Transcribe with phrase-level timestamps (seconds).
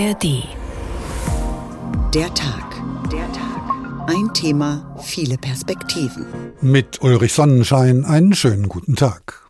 [0.00, 0.44] ARD.
[2.14, 2.82] Der Tag.
[3.12, 4.06] Der Tag.
[4.06, 6.24] Ein Thema, viele Perspektiven.
[6.62, 9.42] Mit Ulrich Sonnenschein einen schönen guten Tag.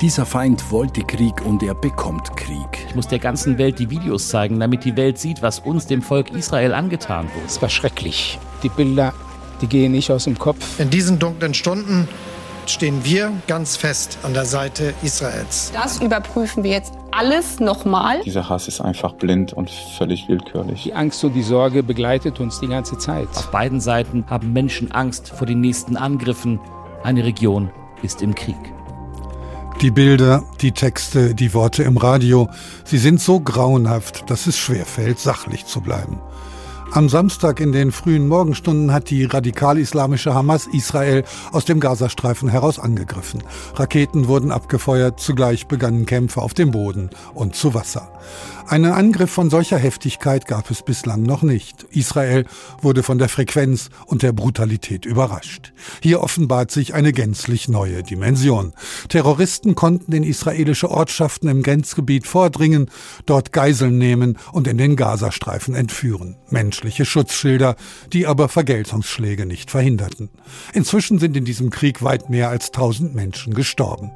[0.00, 2.86] Dieser Feind wollte Krieg und er bekommt Krieg.
[2.88, 6.00] Ich muss der ganzen Welt die Videos zeigen, damit die Welt sieht, was uns, dem
[6.00, 7.46] Volk Israel, angetan wurde.
[7.46, 8.38] Es war schrecklich.
[8.62, 9.12] Die Bilder,
[9.60, 10.80] die gehen nicht aus dem Kopf.
[10.80, 12.08] In diesen dunklen Stunden
[12.72, 15.70] stehen wir ganz fest an der Seite Israels.
[15.74, 18.20] Das überprüfen wir jetzt alles nochmal.
[18.24, 20.84] Dieser Hass ist einfach blind und völlig willkürlich.
[20.84, 23.28] Die Angst und die Sorge begleitet uns die ganze Zeit.
[23.34, 26.60] Auf beiden Seiten haben Menschen Angst vor den nächsten Angriffen.
[27.02, 27.70] Eine Region
[28.02, 28.56] ist im Krieg.
[29.82, 32.50] Die Bilder, die Texte, die Worte im Radio,
[32.84, 36.20] sie sind so grauenhaft, dass es schwerfällt, sachlich zu bleiben.
[36.92, 42.80] Am Samstag in den frühen Morgenstunden hat die radikal-islamische Hamas Israel aus dem Gazastreifen heraus
[42.80, 43.44] angegriffen.
[43.76, 48.10] Raketen wurden abgefeuert, zugleich begannen Kämpfe auf dem Boden und zu Wasser.
[48.70, 51.82] Einen Angriff von solcher Heftigkeit gab es bislang noch nicht.
[51.90, 52.44] Israel
[52.80, 55.72] wurde von der Frequenz und der Brutalität überrascht.
[56.00, 58.72] Hier offenbart sich eine gänzlich neue Dimension.
[59.08, 62.88] Terroristen konnten in israelische Ortschaften im Grenzgebiet vordringen,
[63.26, 66.36] dort Geiseln nehmen und in den Gazastreifen entführen.
[66.48, 67.74] Menschliche Schutzschilder,
[68.12, 70.30] die aber Vergeltungsschläge nicht verhinderten.
[70.74, 74.12] Inzwischen sind in diesem Krieg weit mehr als tausend Menschen gestorben.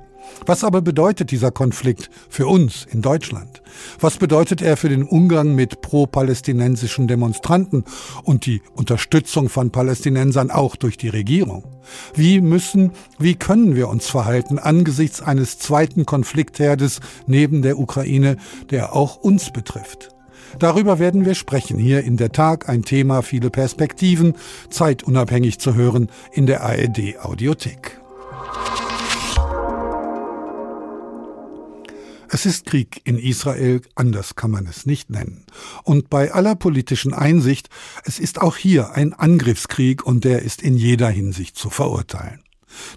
[0.47, 3.63] Was aber bedeutet dieser Konflikt für uns in Deutschland?
[3.99, 7.85] Was bedeutet er für den Umgang mit pro-palästinensischen Demonstranten
[8.25, 11.65] und die Unterstützung von Palästinensern auch durch die Regierung?
[12.15, 18.37] Wie müssen, wie können wir uns verhalten angesichts eines zweiten Konfliktherdes neben der Ukraine,
[18.71, 20.11] der auch uns betrifft?
[20.59, 21.79] Darüber werden wir sprechen.
[21.79, 24.35] Hier in der Tag ein Thema, viele Perspektiven,
[24.71, 28.01] zeitunabhängig zu hören in der ARD Audiothek.
[32.35, 35.47] Es ist Krieg in Israel, anders kann man es nicht nennen.
[35.85, 37.69] Und bei aller politischen Einsicht,
[38.03, 42.43] es ist auch hier ein Angriffskrieg und der ist in jeder Hinsicht zu verurteilen.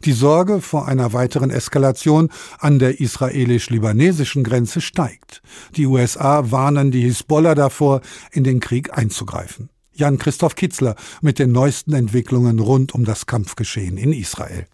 [0.05, 5.43] Die Sorge vor einer weiteren Eskalation an der israelisch-libanesischen Grenze steigt.
[5.75, 9.69] Die USA warnen die Hisbollah davor, in den Krieg einzugreifen.
[9.93, 14.65] Jan-Christoph Kitzler mit den neuesten Entwicklungen rund um das Kampfgeschehen in Israel.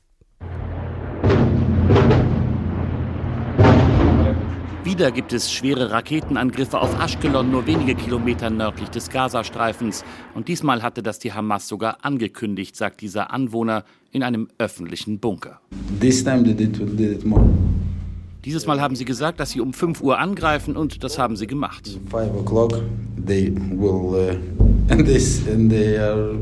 [4.94, 10.06] Wieder gibt es schwere Raketenangriffe auf Ashkelon, nur wenige Kilometer nördlich des Gazastreifens.
[10.36, 15.60] Und diesmal hatte das die Hamas sogar angekündigt, sagt dieser Anwohner in einem öffentlichen Bunker.
[18.46, 21.48] Dieses Mal haben sie gesagt, dass sie um 5 Uhr angreifen und das haben sie
[21.48, 22.00] gemacht.
[22.12, 22.80] 5 o'clock,
[23.26, 24.38] they will, uh,
[24.94, 26.36] and this, and they are.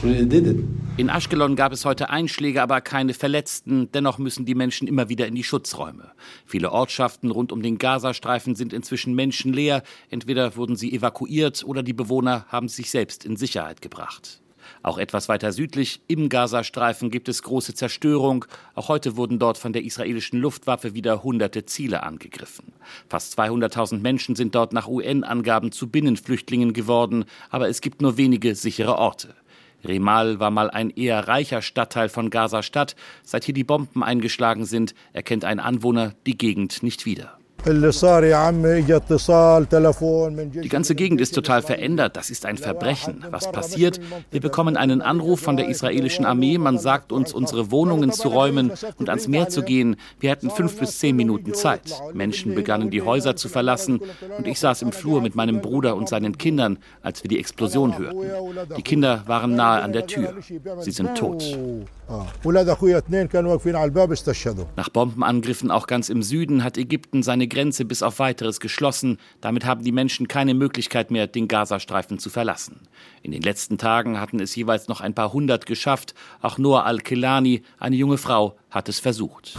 [0.00, 3.90] In Aschkelon gab es heute Einschläge, aber keine Verletzten.
[3.90, 6.12] Dennoch müssen die Menschen immer wieder in die Schutzräume.
[6.46, 9.82] Viele Ortschaften rund um den Gazastreifen sind inzwischen menschenleer.
[10.08, 14.40] Entweder wurden sie evakuiert oder die Bewohner haben sich selbst in Sicherheit gebracht.
[14.82, 18.44] Auch etwas weiter südlich im Gazastreifen gibt es große Zerstörung.
[18.76, 22.72] Auch heute wurden dort von der israelischen Luftwaffe wieder hunderte Ziele angegriffen.
[23.08, 28.54] Fast 200.000 Menschen sind dort nach UN-Angaben zu Binnenflüchtlingen geworden, aber es gibt nur wenige
[28.54, 29.34] sichere Orte.
[29.84, 32.96] Remal war mal ein eher reicher Stadtteil von Gaza-Stadt.
[33.22, 37.37] Seit hier die Bomben eingeschlagen sind, erkennt ein Anwohner die Gegend nicht wieder.
[40.62, 42.16] Die ganze Gegend ist total verändert.
[42.16, 43.24] Das ist ein Verbrechen.
[43.30, 44.00] Was passiert?
[44.30, 46.56] Wir bekommen einen Anruf von der israelischen Armee.
[46.56, 49.96] Man sagt uns, unsere Wohnungen zu räumen und ans Meer zu gehen.
[50.20, 52.00] Wir hatten fünf bis zehn Minuten Zeit.
[52.14, 54.00] Menschen begannen die Häuser zu verlassen
[54.38, 57.98] und ich saß im Flur mit meinem Bruder und seinen Kindern, als wir die Explosion
[57.98, 58.22] hörten.
[58.76, 60.36] Die Kinder waren nahe an der Tür.
[60.80, 61.58] Sie sind tot.
[64.76, 69.18] Nach Bombenangriffen auch ganz im Süden hat Ägypten seine Grenze bis auf weiteres geschlossen.
[69.40, 72.88] Damit haben die Menschen keine Möglichkeit mehr, den Gazastreifen zu verlassen.
[73.22, 76.14] In den letzten Tagen hatten es jeweils noch ein paar hundert geschafft.
[76.42, 79.58] Auch Noah al-Kelani, eine junge Frau, hat es versucht.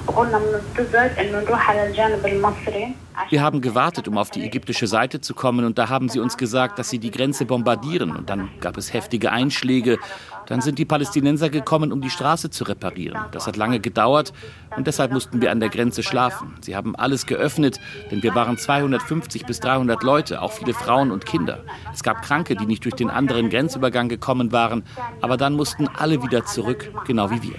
[3.30, 6.38] Wir haben gewartet, um auf die ägyptische Seite zu kommen, und da haben sie uns
[6.38, 8.16] gesagt, dass sie die Grenze bombardieren.
[8.16, 9.98] Und dann gab es heftige Einschläge.
[10.46, 13.20] Dann sind die Palästinenser gekommen, um die Straße zu reparieren.
[13.32, 14.34] Das hat lange gedauert
[14.76, 16.56] und deshalb mussten wir an der Grenze schlafen.
[16.62, 17.80] Sie haben alles geöffnet,
[18.10, 21.60] denn wir waren 250 bis 300 Leute, auch viele Frauen und Kinder.
[21.94, 24.84] Es gab Kranke, die nicht durch den anderen Grenzübergang gekommen waren,
[25.22, 27.56] aber dann mussten alle wieder zurück, genau wie wir.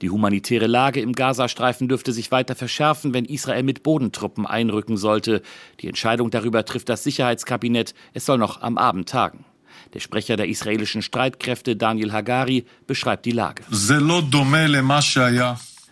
[0.00, 5.42] Die humanitäre Lage im Gazastreifen dürfte sich weiter verschärfen, wenn Israel mit Bodentruppen einrücken sollte.
[5.80, 7.94] Die Entscheidung darüber trifft das Sicherheitskabinett.
[8.14, 9.44] Es soll noch am Abend tagen.
[9.94, 13.64] Der Sprecher der israelischen Streitkräfte, Daniel Hagari, beschreibt die Lage.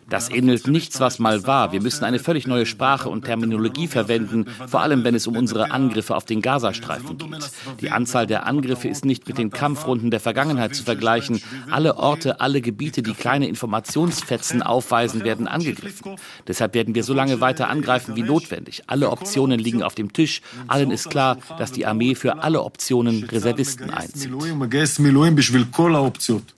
[0.09, 1.73] Das ähnelt nichts, was mal war.
[1.73, 5.73] Wir müssen eine völlig neue Sprache und Terminologie verwenden, vor allem wenn es um unsere
[5.73, 7.51] Angriffe auf den Gazastreifen geht.
[7.81, 11.43] Die Anzahl der Angriffe ist nicht mit den Kampfrunden der Vergangenheit zu vergleichen.
[11.71, 16.17] Alle Orte, alle Gebiete, die kleine Informationsfetzen aufweisen, werden angegriffen.
[16.47, 18.85] Deshalb werden wir so lange weiter angreifen wie notwendig.
[18.87, 20.41] Alle Optionen liegen auf dem Tisch.
[20.69, 24.31] Allen ist klar, dass die Armee für alle Optionen Reservisten einzieht.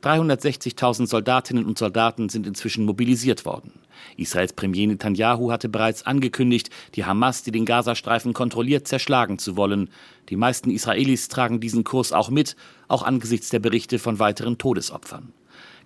[0.02, 3.72] 360.000 Soldatinnen und Soldaten sind inzwischen mobilisiert arrestiert worden.
[4.16, 9.90] Israels Premier Netanyahu hatte bereits angekündigt, die Hamas, die den Gazastreifen kontrolliert, zerschlagen zu wollen.
[10.28, 12.56] Die meisten Israelis tragen diesen Kurs auch mit,
[12.88, 15.32] auch angesichts der Berichte von weiteren Todesopfern.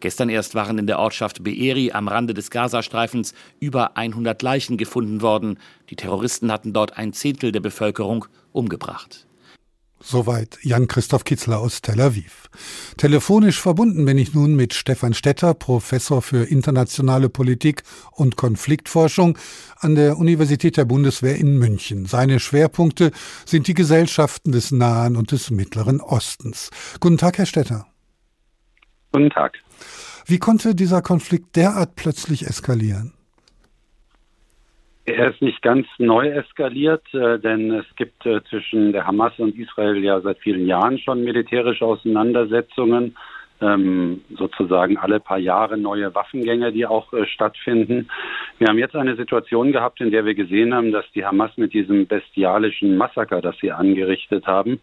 [0.01, 5.23] Gestern erst waren in der Ortschaft Be'eri am Rande des Gazastreifens über 100 Leichen gefunden
[5.23, 5.59] worden.
[5.91, 9.27] Die Terroristen hatten dort ein Zehntel der Bevölkerung umgebracht.
[10.05, 12.49] Soweit Jan-Christoph Kitzler aus Tel Aviv.
[12.97, 19.39] Telefonisch verbunden bin ich nun mit Stefan Stetter, Professor für internationale Politik und Konfliktforschung
[19.79, 22.07] an der Universität der Bundeswehr in München.
[22.07, 23.13] Seine Schwerpunkte
[23.47, 26.71] sind die Gesellschaften des Nahen und des Mittleren Ostens.
[26.99, 27.87] Guten Tag, Herr Stetter.
[29.13, 29.59] Guten Tag.
[30.27, 33.15] Wie konnte dieser Konflikt derart plötzlich eskalieren?
[35.05, 39.59] Er ist nicht ganz neu eskaliert, äh, denn es gibt äh, zwischen der Hamas und
[39.59, 43.17] Israel ja seit vielen Jahren schon militärische Auseinandersetzungen,
[43.61, 48.09] ähm, sozusagen alle paar Jahre neue Waffengänge, die auch äh, stattfinden.
[48.59, 51.73] Wir haben jetzt eine Situation gehabt, in der wir gesehen haben, dass die Hamas mit
[51.73, 54.81] diesem bestialischen Massaker, das sie angerichtet haben,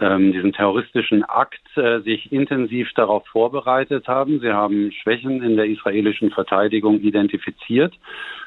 [0.00, 4.40] ähm, diesen terroristischen Akt äh, sich intensiv darauf vorbereitet haben.
[4.40, 7.94] Sie haben Schwächen in der israelischen Verteidigung identifiziert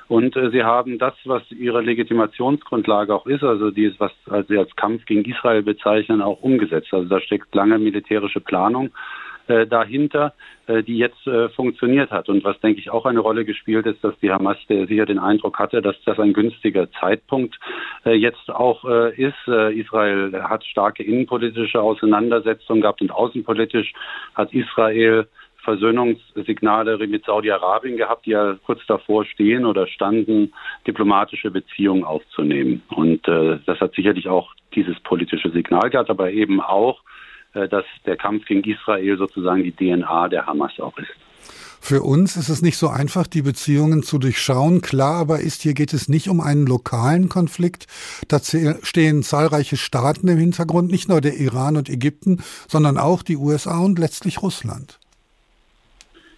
[0.08, 4.12] und äh, sie haben das, was ihre Legitimationsgrundlage auch ist, also dies, was
[4.48, 6.94] sie als Kampf gegen Israel bezeichnen, auch umgesetzt.
[6.94, 8.92] Also da steckt lange militärische Planung
[9.48, 10.34] äh, dahinter,
[10.68, 12.30] äh, die jetzt äh, funktioniert hat.
[12.30, 15.20] Und was, denke ich, auch eine Rolle gespielt ist, dass die Hamas der sicher den
[15.20, 17.58] Eindruck hatte, dass das ein günstiger Zeitpunkt
[18.06, 19.48] äh, jetzt auch äh, ist.
[19.48, 23.94] Äh, Israel hat starke innenpolitische Auseinandersetzungen gehabt und außenpolitisch
[24.36, 25.28] hat Israel
[25.68, 30.54] Versöhnungssignale mit Saudi-Arabien gehabt, die ja kurz davor stehen oder standen,
[30.88, 32.84] diplomatische Beziehungen aufzunehmen.
[32.88, 37.02] Und äh, das hat sicherlich auch dieses politische Signal gehabt, aber eben auch,
[37.68, 41.14] dass der Kampf gegen Israel sozusagen die DNA der Hamas auch ist.
[41.80, 44.82] Für uns ist es nicht so einfach, die Beziehungen zu durchschauen.
[44.82, 47.88] Klar aber ist, hier geht es nicht um einen lokalen Konflikt.
[48.28, 53.38] Da stehen zahlreiche Staaten im Hintergrund, nicht nur der Iran und Ägypten, sondern auch die
[53.38, 55.00] USA und letztlich Russland.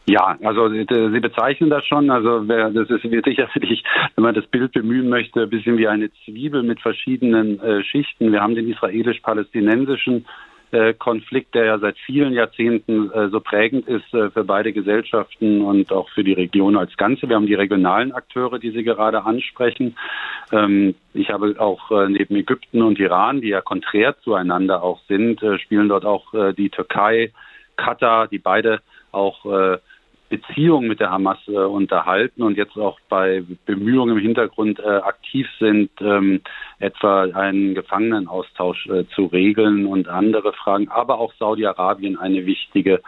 [0.06, 2.10] Ja, also Sie bezeichnen das schon.
[2.10, 3.84] Also das ist sicherlich,
[4.16, 8.32] wenn man das Bild bemühen möchte, ein bisschen wie eine Zwiebel mit verschiedenen äh, Schichten.
[8.32, 10.49] Wir haben den israelisch-palästinensischen äh,
[10.94, 15.92] Konflikt, der ja seit vielen Jahrzehnten äh, so prägend ist äh, für beide Gesellschaften und
[15.92, 17.28] auch für die Region als Ganze.
[17.28, 19.98] Wir haben die regionalen Akteure, die Sie gerade ansprechen.
[20.52, 25.42] Ähm, ich habe auch äh, neben Ägypten und Iran, die ja konträr zueinander auch sind,
[25.62, 27.32] spielen dort auch die Türkei,
[27.76, 28.82] Katar, die beide
[29.12, 29.46] auch
[30.30, 35.48] Beziehungen mit der Hamas äh, unterhalten und jetzt auch bei Bemühungen im Hintergrund äh, aktiv
[35.60, 36.42] sind, ähm,
[36.80, 43.02] etwa einen Gefangenenaustausch äh, zu regeln und andere Fragen, aber auch Saudi-Arabien eine wichtige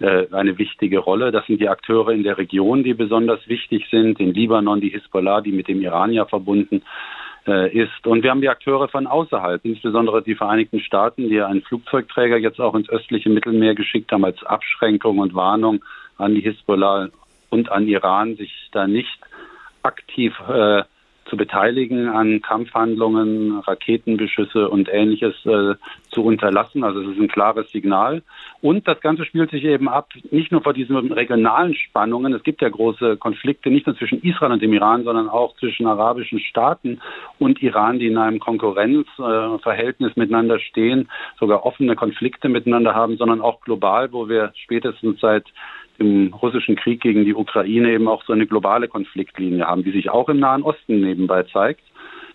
[0.00, 1.30] äh, eine wichtige Rolle.
[1.30, 5.40] Das sind die Akteure in der Region, die besonders wichtig sind, in Libanon, die Hisbollah,
[5.40, 6.82] die mit dem Iran ja verbunden
[7.46, 8.06] äh, ist.
[8.06, 12.60] Und wir haben die Akteure von außerhalb, insbesondere die Vereinigten Staaten, die einen Flugzeugträger jetzt
[12.60, 15.84] auch ins östliche Mittelmeer geschickt haben als Abschränkung und Warnung
[16.18, 17.08] an die Hisbollah
[17.50, 19.18] und an Iran, sich da nicht
[19.82, 20.82] aktiv äh,
[21.26, 25.74] zu beteiligen an Kampfhandlungen, Raketenbeschüsse und ähnliches äh,
[26.10, 26.84] zu unterlassen.
[26.84, 28.22] Also es ist ein klares Signal.
[28.60, 32.32] Und das Ganze spielt sich eben ab, nicht nur vor diesen regionalen Spannungen.
[32.34, 35.86] Es gibt ja große Konflikte, nicht nur zwischen Israel und dem Iran, sondern auch zwischen
[35.86, 37.00] arabischen Staaten
[37.38, 43.40] und Iran, die in einem Konkurrenzverhältnis äh, miteinander stehen, sogar offene Konflikte miteinander haben, sondern
[43.40, 45.46] auch global, wo wir spätestens seit
[45.98, 50.10] im russischen Krieg gegen die Ukraine eben auch so eine globale Konfliktlinie haben, die sich
[50.10, 51.82] auch im Nahen Osten nebenbei zeigt.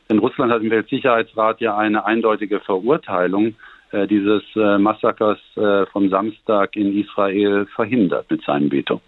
[0.10, 3.56] Denn Russland hat im Weltsicherheitsrat ja eine eindeutige Verurteilung
[3.92, 9.01] äh, dieses äh, Massakers äh, vom Samstag in Israel verhindert mit seinem Veto.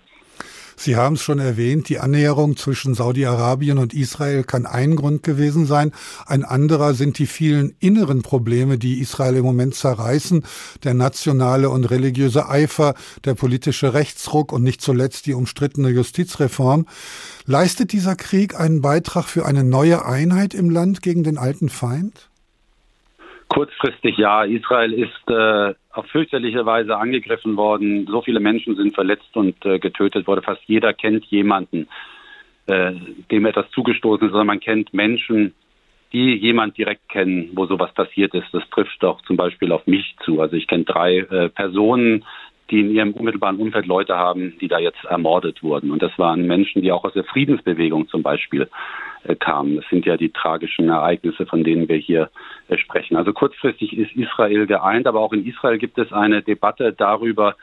[0.82, 5.68] Sie haben es schon erwähnt, die Annäherung zwischen Saudi-Arabien und Israel kann ein Grund gewesen
[5.68, 5.92] sein.
[6.26, 10.44] Ein anderer sind die vielen inneren Probleme, die Israel im Moment zerreißen.
[10.84, 12.96] Der nationale und religiöse Eifer,
[13.26, 16.88] der politische Rechtsruck und nicht zuletzt die umstrittene Justizreform.
[17.46, 22.31] Leistet dieser Krieg einen Beitrag für eine neue Einheit im Land gegen den alten Feind?
[23.52, 24.46] Kurzfristig ja.
[24.46, 28.08] Israel ist äh, auf fürchterliche Weise angegriffen worden.
[28.08, 30.42] So viele Menschen sind verletzt und äh, getötet worden.
[30.42, 31.90] Fast jeder kennt jemanden,
[32.68, 32.94] äh,
[33.30, 35.54] dem etwas zugestoßen ist, sondern man kennt Menschen,
[36.14, 38.48] die jemand direkt kennen, wo sowas passiert ist.
[38.54, 40.40] Das trifft doch zum Beispiel auf mich zu.
[40.40, 42.24] Also ich kenne drei äh, Personen,
[42.72, 45.92] die in ihrem unmittelbaren Umfeld Leute haben, die da jetzt ermordet wurden.
[45.92, 48.70] Und das waren Menschen, die auch aus der Friedensbewegung zum Beispiel
[49.24, 49.76] äh, kamen.
[49.76, 52.32] Das sind ja die tragischen Ereignisse, von denen wir hier
[52.70, 53.18] äh, sprechen.
[53.18, 57.56] Also kurzfristig ist Israel geeint, aber auch in Israel gibt es eine Debatte darüber,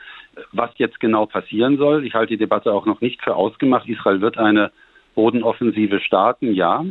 [0.51, 2.05] was jetzt genau passieren soll.
[2.05, 3.89] Ich halte die Debatte auch noch nicht für ausgemacht.
[3.89, 4.71] Israel wird eine
[5.15, 6.85] Bodenoffensive starten, ja.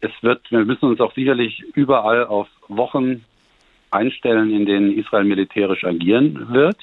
[0.00, 3.24] Es wird, wir müssen uns auch sicherlich überall auf Wochen
[3.94, 6.78] einstellen, in denen Israel militärisch agieren wird.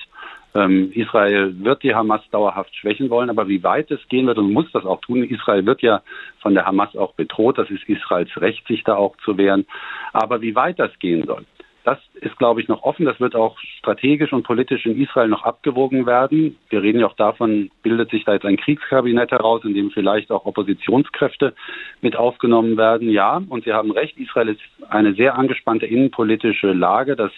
[0.53, 4.51] Ähm, Israel wird die Hamas dauerhaft schwächen wollen, aber wie weit es gehen wird und
[4.51, 5.23] muss das auch tun.
[5.23, 6.01] Israel wird ja
[6.41, 7.57] von der Hamas auch bedroht.
[7.57, 9.65] Das ist Israels Recht, sich da auch zu wehren.
[10.11, 11.45] Aber wie weit das gehen soll,
[11.83, 13.05] das ist, glaube ich, noch offen.
[13.05, 16.57] Das wird auch strategisch und politisch in Israel noch abgewogen werden.
[16.69, 20.31] Wir reden ja auch davon, bildet sich da jetzt ein Kriegskabinett heraus, in dem vielleicht
[20.31, 21.53] auch Oppositionskräfte
[22.01, 23.09] mit aufgenommen werden.
[23.09, 27.15] Ja, und Sie haben recht, Israel ist eine sehr angespannte innenpolitische Lage.
[27.15, 27.31] Das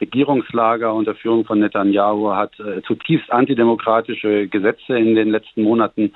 [0.00, 6.12] Regierungslager unter Führung von Netanyahu hat äh, zutiefst antidemokratische Gesetze in den letzten Monaten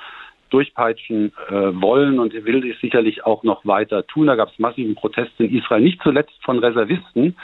[0.50, 4.26] durchpeitschen äh, wollen und will es sicherlich auch noch weiter tun.
[4.26, 7.36] Da gab es massiven Protest in Israel, nicht zuletzt von Reservisten,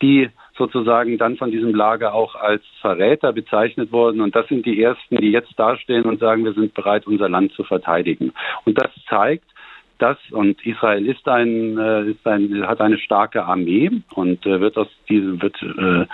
[0.00, 4.20] die sozusagen dann von diesem Lager auch als Verräter bezeichnet wurden.
[4.20, 7.52] Und das sind die Ersten, die jetzt dastehen und sagen, wir sind bereit, unser Land
[7.52, 8.32] zu verteidigen.
[8.64, 9.46] Und das zeigt,
[9.98, 14.76] das und Israel ist ein, äh, ist ein hat eine starke Armee und äh, wird
[14.76, 16.06] aus diesem wird äh,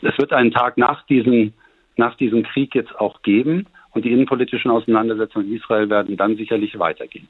[0.00, 1.52] es wird einen Tag nach diesem
[1.96, 6.78] nach diesem Krieg jetzt auch geben und die innenpolitischen Auseinandersetzungen in Israel werden dann sicherlich
[6.78, 7.28] weitergehen.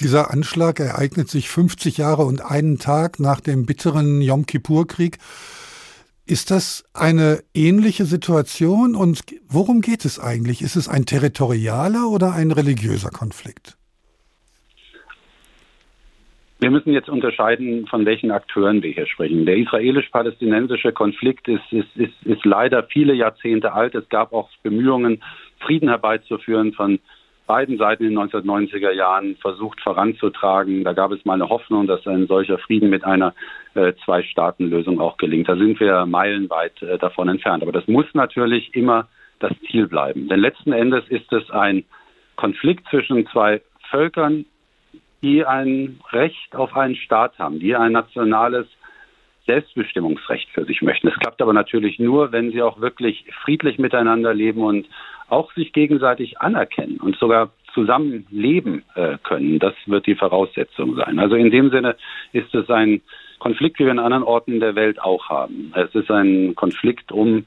[0.00, 5.18] Dieser Anschlag ereignet sich 50 Jahre und einen Tag nach dem bitteren Yom Kippur-Krieg.
[6.26, 10.62] Ist das eine ähnliche Situation und worum geht es eigentlich?
[10.62, 13.76] Ist es ein territorialer oder ein religiöser Konflikt?
[16.64, 19.44] Wir müssen jetzt unterscheiden, von welchen Akteuren wir hier sprechen.
[19.44, 23.94] Der israelisch-palästinensische Konflikt ist, ist, ist, ist leider viele Jahrzehnte alt.
[23.94, 25.22] Es gab auch Bemühungen,
[25.60, 27.00] Frieden herbeizuführen von
[27.46, 30.84] beiden Seiten in den 1990er Jahren versucht voranzutragen.
[30.84, 33.34] Da gab es mal eine Hoffnung, dass ein solcher Frieden mit einer
[33.74, 35.50] äh, Zwei-Staaten-Lösung auch gelingt.
[35.50, 37.62] Da sind wir meilenweit äh, davon entfernt.
[37.62, 40.30] Aber das muss natürlich immer das Ziel bleiben.
[40.30, 41.84] Denn letzten Endes ist es ein
[42.36, 44.46] Konflikt zwischen zwei Völkern,
[45.24, 48.66] die ein Recht auf einen Staat haben, die ein nationales
[49.46, 51.08] Selbstbestimmungsrecht für sich möchten.
[51.08, 54.86] Es klappt aber natürlich nur, wenn sie auch wirklich friedlich miteinander leben und
[55.30, 59.58] auch sich gegenseitig anerkennen und sogar zusammenleben äh, können.
[59.58, 61.18] Das wird die Voraussetzung sein.
[61.18, 61.96] Also in dem Sinne
[62.32, 63.00] ist es ein
[63.38, 65.72] Konflikt, wie wir in anderen Orten der Welt auch haben.
[65.74, 67.46] Es ist ein Konflikt um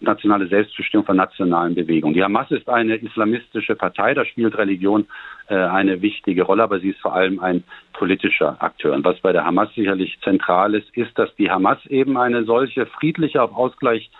[0.00, 2.14] nationale Selbstbestimmung von nationalen Bewegungen.
[2.14, 5.06] Die Hamas ist eine islamistische Partei, da spielt Religion
[5.48, 8.94] äh, eine wichtige Rolle, aber sie ist vor allem ein politischer Akteur.
[8.94, 12.86] Und was bei der Hamas sicherlich zentral ist, ist, dass die Hamas eben eine solche
[12.86, 14.10] friedliche, auf Ausgleich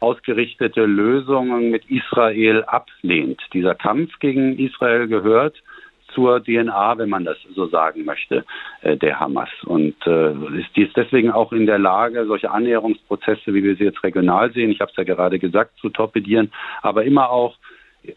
[0.00, 3.40] ausgerichtete Lösung mit Israel ablehnt.
[3.52, 5.62] Dieser Kampf gegen Israel gehört
[6.14, 8.44] zur DNA, wenn man das so sagen möchte,
[8.82, 9.48] äh, der Hamas.
[9.64, 10.32] Und äh,
[10.74, 14.80] ist deswegen auch in der Lage, solche Annäherungsprozesse, wie wir sie jetzt regional sehen, ich
[14.80, 16.52] habe es ja gerade gesagt, zu torpedieren,
[16.82, 17.56] aber immer auch,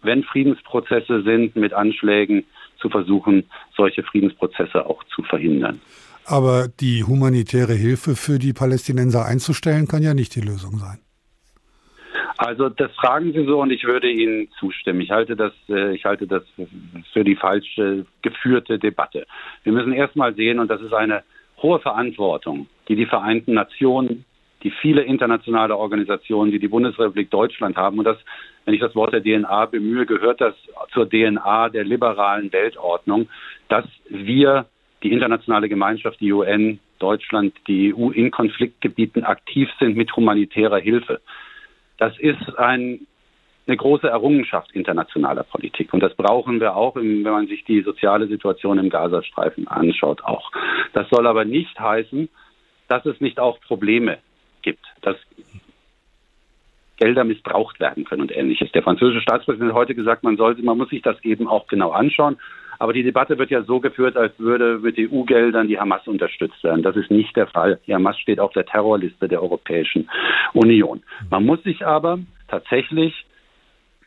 [0.02, 2.46] wenn Friedensprozesse sind, mit Anschlägen
[2.80, 3.46] zu versuchen,
[3.76, 5.82] solche Friedensprozesse auch zu verhindern.
[6.26, 11.03] Aber die humanitäre Hilfe für die Palästinenser einzustellen, kann ja nicht die Lösung sein.
[12.46, 15.00] Also das fragen Sie so und ich würde Ihnen zustimmen.
[15.00, 16.44] Ich halte das, äh, ich halte das
[17.14, 19.26] für die falsche geführte Debatte.
[19.64, 21.24] Wir müssen erstmal sehen, und das ist eine
[21.62, 24.26] hohe Verantwortung, die die Vereinten Nationen,
[24.62, 28.00] die viele internationale Organisationen, die die Bundesrepublik Deutschland haben.
[28.00, 28.18] Und das,
[28.66, 30.56] wenn ich das Wort der DNA bemühe, gehört das
[30.92, 33.30] zur DNA der liberalen Weltordnung,
[33.70, 34.66] dass wir
[35.02, 41.22] die internationale Gemeinschaft, die UN, Deutschland, die EU in Konfliktgebieten aktiv sind mit humanitärer Hilfe.
[42.04, 43.08] Das ist ein,
[43.66, 45.94] eine große Errungenschaft internationaler Politik.
[45.94, 50.52] Und das brauchen wir auch, wenn man sich die soziale Situation im Gazastreifen anschaut, auch.
[50.92, 52.28] Das soll aber nicht heißen,
[52.90, 54.18] dass es nicht auch Probleme
[54.64, 55.16] gibt, dass
[56.98, 58.70] Gelder missbraucht werden können und ähnliches.
[58.74, 61.92] Der französische Staatspräsident hat heute gesagt, man sollte, man muss sich das eben auch genau
[61.92, 62.36] anschauen.
[62.84, 66.84] Aber die Debatte wird ja so geführt, als würde mit EU-Geldern die Hamas unterstützt werden.
[66.84, 67.80] Das ist nicht der Fall.
[67.88, 70.10] Die Hamas steht auf der Terrorliste der Europäischen
[70.52, 71.02] Union.
[71.30, 73.26] Man muss sich aber tatsächlich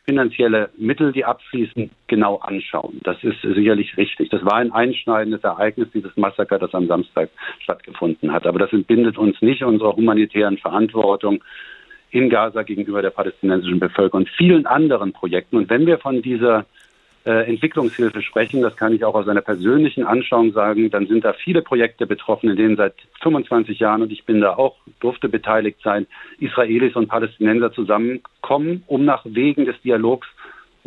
[0.05, 3.01] finanzielle Mittel, die abfließen, genau anschauen.
[3.01, 4.29] Das ist sicherlich richtig.
[4.29, 8.45] Das war ein einschneidendes Ereignis, dieses Massaker, das am Samstag stattgefunden hat.
[8.45, 11.43] Aber das entbindet uns nicht unserer humanitären Verantwortung
[12.11, 15.57] in Gaza gegenüber der palästinensischen Bevölkerung und vielen anderen Projekten.
[15.57, 16.67] Und wenn wir von dieser
[17.31, 21.61] Entwicklungshilfe sprechen, das kann ich auch aus einer persönlichen Anschauung sagen, dann sind da viele
[21.61, 26.07] Projekte betroffen, in denen seit 25 Jahren, und ich bin da auch, durfte beteiligt sein,
[26.39, 30.27] Israelis und Palästinenser zusammenkommen, um nach Wegen des Dialogs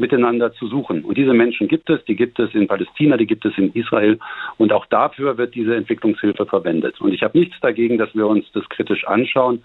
[0.01, 1.05] miteinander zu suchen.
[1.05, 4.19] Und diese Menschen gibt es, die gibt es in Palästina, die gibt es in Israel.
[4.57, 7.01] Und auch dafür wird diese Entwicklungshilfe verwendet.
[7.01, 9.63] Und ich habe nichts dagegen, dass wir uns das kritisch anschauen.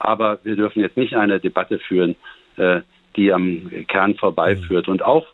[0.00, 2.16] Aber wir dürfen jetzt nicht eine Debatte führen,
[2.56, 2.80] äh,
[3.16, 4.88] die am Kern vorbeiführt.
[4.88, 5.26] Und auch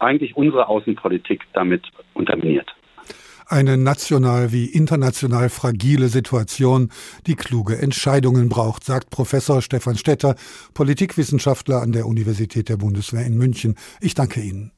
[0.00, 1.82] eigentlich unsere Außenpolitik damit
[2.14, 2.74] unterminiert.
[3.46, 6.90] Eine national wie international fragile Situation,
[7.26, 10.36] die kluge Entscheidungen braucht, sagt Professor Stefan Stetter,
[10.72, 13.74] Politikwissenschaftler an der Universität der Bundeswehr in München.
[14.00, 14.70] Ich danke Ihnen.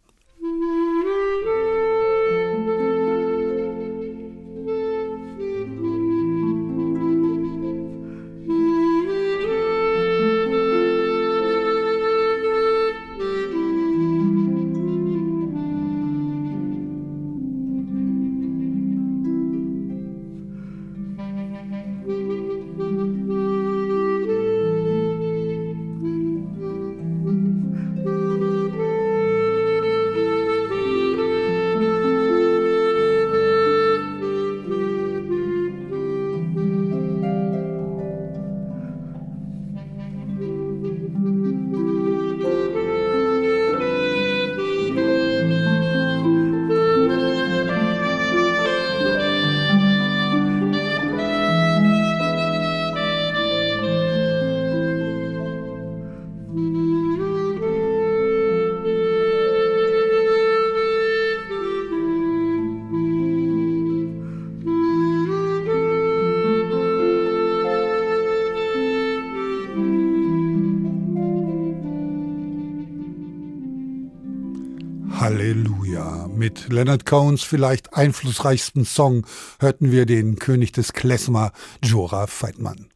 [76.52, 79.26] Mit Leonard Cohns vielleicht einflussreichsten Song
[79.58, 81.50] hörten wir den König des Klezmer,
[81.82, 82.88] Jora Feitmann.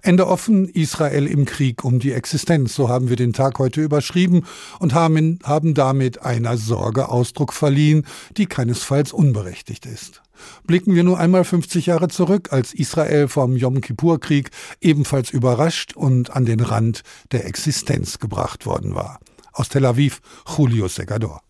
[0.00, 4.46] Ende offen, Israel im Krieg um die Existenz, so haben wir den Tag heute überschrieben
[4.78, 8.06] und haben, haben damit einer Sorge Ausdruck verliehen,
[8.38, 10.22] die keinesfalls unberechtigt ist.
[10.66, 14.48] Blicken wir nur einmal 50 Jahre zurück, als Israel vom Yom Kippur-Krieg
[14.80, 19.20] ebenfalls überrascht und an den Rand der Existenz gebracht worden war.
[19.52, 20.22] Aus Tel Aviv,
[20.56, 21.42] Julio Segador.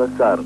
[0.00, 0.38] Sir Basar.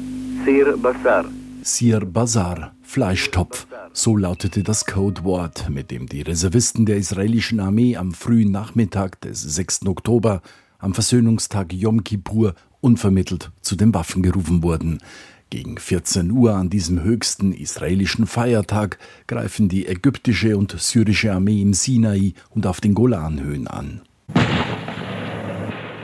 [0.44, 1.24] Sir Basar.
[1.62, 3.68] Sir Bazar, Fleischtopf.
[3.92, 9.42] So lautete das Codewort, mit dem die Reservisten der israelischen Armee am frühen Nachmittag des
[9.42, 9.86] 6.
[9.86, 10.42] Oktober,
[10.80, 14.98] am Versöhnungstag Yom Kippur, unvermittelt zu den Waffen gerufen wurden.
[15.50, 21.74] Gegen 14 Uhr an diesem höchsten israelischen Feiertag greifen die ägyptische und syrische Armee im
[21.74, 24.00] Sinai und auf den Golanhöhen an.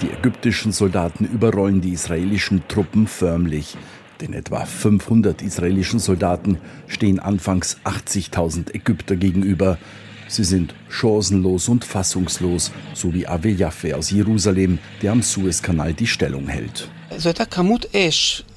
[0.03, 3.77] Die ägyptischen Soldaten überrollen die israelischen Truppen förmlich.
[4.21, 6.59] Den etwa 500 israelischen Soldaten
[6.89, 9.79] stehen anfangs 80.000 Ägypter gegenüber.
[10.27, 16.07] Sie sind chancenlos und fassungslos, so wie Avel Yaffe aus Jerusalem, der am Suezkanal die
[16.07, 16.89] Stellung hält.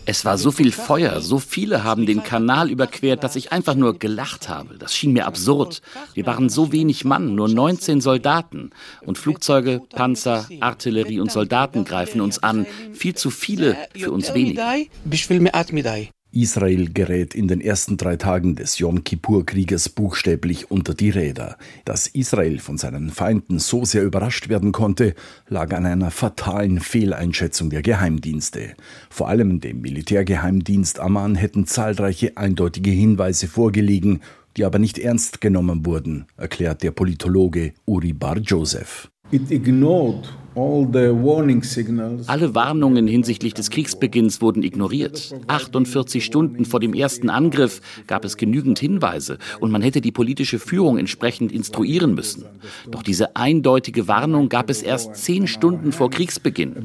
[0.06, 3.98] Es war so viel Feuer, so viele haben den Kanal überquert, dass ich einfach nur
[3.98, 4.78] gelacht habe.
[4.78, 5.82] Das schien mir absurd.
[6.14, 8.72] Wir waren so wenig Mann, nur 19 Soldaten.
[9.06, 12.66] Und Flugzeuge, Panzer, Artillerie und Soldaten greifen uns an.
[12.94, 14.62] Viel zu viele für uns wenige.
[16.34, 21.58] Israel gerät in den ersten drei Tagen des Yom Kippur-Krieges buchstäblich unter die Räder.
[21.86, 25.14] Dass Israel von seinen Feinden so sehr überrascht werden konnte,
[25.48, 28.74] lag an einer fatalen Fehleinschätzung der Geheimdienste.
[29.10, 34.22] Vor allem dem Militärgeheimdienst Amman hätten zahlreiche eindeutige Hinweise vorgelegen,
[34.58, 39.10] die aber nicht ernst genommen wurden, erklärt der Politologe Uri Bar Joseph.
[39.32, 45.36] It ignored alle Warnungen hinsichtlich des Kriegsbeginns wurden ignoriert.
[45.48, 50.60] 48 Stunden vor dem ersten Angriff gab es genügend Hinweise und man hätte die politische
[50.60, 52.46] Führung entsprechend instruieren müssen.
[52.90, 56.76] Doch diese eindeutige Warnung gab es erst zehn Stunden vor Kriegsbeginn.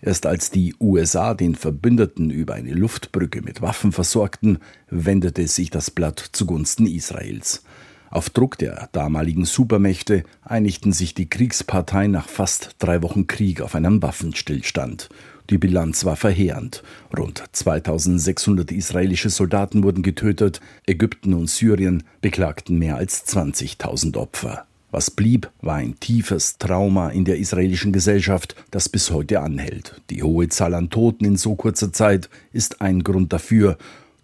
[0.00, 4.58] Erst als die USA den Verbündeten über eine Luftbrücke mit Waffen versorgten,
[4.90, 7.64] wendete sich das Blatt zugunsten Israels.
[8.10, 13.74] Auf Druck der damaligen Supermächte einigten sich die Kriegsparteien nach fast drei Wochen Krieg auf
[13.74, 15.08] einen Waffenstillstand.
[15.50, 16.82] Die Bilanz war verheerend.
[17.16, 24.64] Rund 2600 israelische Soldaten wurden getötet, Ägypten und Syrien beklagten mehr als 20.000 Opfer.
[24.90, 30.00] Was blieb, war ein tiefes Trauma in der israelischen Gesellschaft, das bis heute anhält.
[30.08, 33.76] Die hohe Zahl an Toten in so kurzer Zeit ist ein Grund dafür.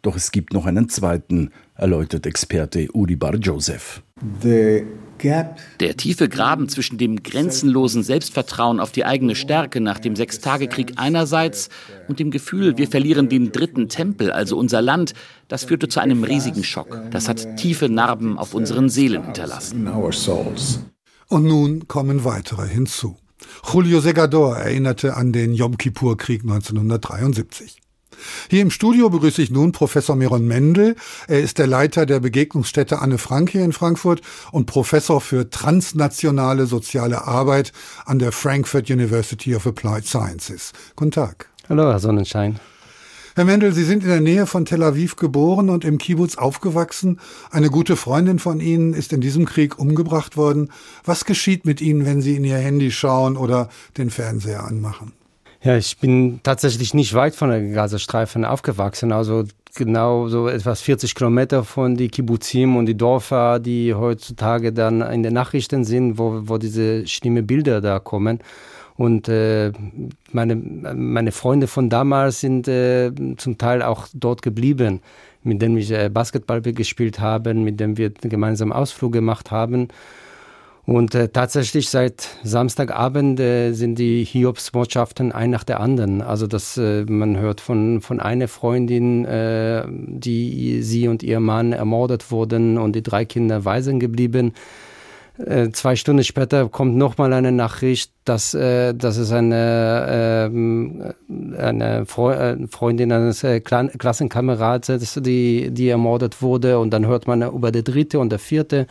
[0.05, 4.03] Doch es gibt noch einen zweiten, erläutert Experte Uri Bar Joseph.
[5.81, 11.71] Der tiefe Graben zwischen dem grenzenlosen Selbstvertrauen auf die eigene Stärke nach dem Sechstagekrieg einerseits
[12.07, 15.14] und dem Gefühl, wir verlieren den dritten Tempel, also unser Land,
[15.49, 17.01] das führte zu einem riesigen Schock.
[17.11, 19.88] Das hat tiefe Narben auf unseren Seelen hinterlassen.
[21.29, 23.17] Und nun kommen weitere hinzu.
[23.73, 27.84] Julio Segador erinnerte an den Yom Kippur-Krieg 1973.
[28.50, 30.96] Hier im Studio begrüße ich nun Professor Miron Mendel.
[31.29, 34.20] Er ist der Leiter der Begegnungsstätte Anne Frank hier in Frankfurt
[34.53, 37.72] und Professor für transnationale soziale Arbeit
[38.05, 40.72] an der Frankfurt University of Applied Sciences.
[40.96, 41.48] Guten Tag.
[41.68, 42.61] Hallo, Herr Sonnenschein.
[43.37, 47.18] Herr Mendel, Sie sind in der Nähe von Tel Aviv geboren und im Kibbutz aufgewachsen.
[47.50, 50.70] Eine gute Freundin von Ihnen ist in diesem Krieg umgebracht worden.
[51.05, 55.14] Was geschieht mit Ihnen, wenn Sie in Ihr Handy schauen oder den Fernseher anmachen?
[55.64, 61.14] Ja, ich bin tatsächlich nicht weit von der Gazastreifen aufgewachsen, also genau so etwas 40
[61.14, 66.42] Kilometer von die Kibbutzim und die Dörfer, die heutzutage dann in den Nachrichten sind, wo,
[66.44, 68.40] wo diese schlimmen Bilder da kommen.
[68.96, 69.72] Und äh,
[70.33, 75.00] meine, meine Freunde von damals sind äh, zum Teil auch dort geblieben,
[75.42, 79.88] mit denen wir äh, Basketball gespielt haben, mit denen wir gemeinsam Ausflug gemacht haben.
[80.87, 86.20] Und äh, tatsächlich seit Samstagabend äh, sind die Hiobsbotschaften ein nach der anderen.
[86.20, 91.73] Also dass äh, man hört von von einer Freundin, äh, die sie und ihr Mann
[91.73, 94.53] ermordet wurden und die drei Kinder waisen geblieben.
[95.38, 102.07] Äh, zwei Stunden später kommt nochmal eine Nachricht, dass, äh, dass es eine, äh, eine
[102.07, 106.79] Freundin eines äh, Klassenkamerats ist, die, die ermordet wurde.
[106.79, 108.87] Und dann hört man über die dritte und der vierte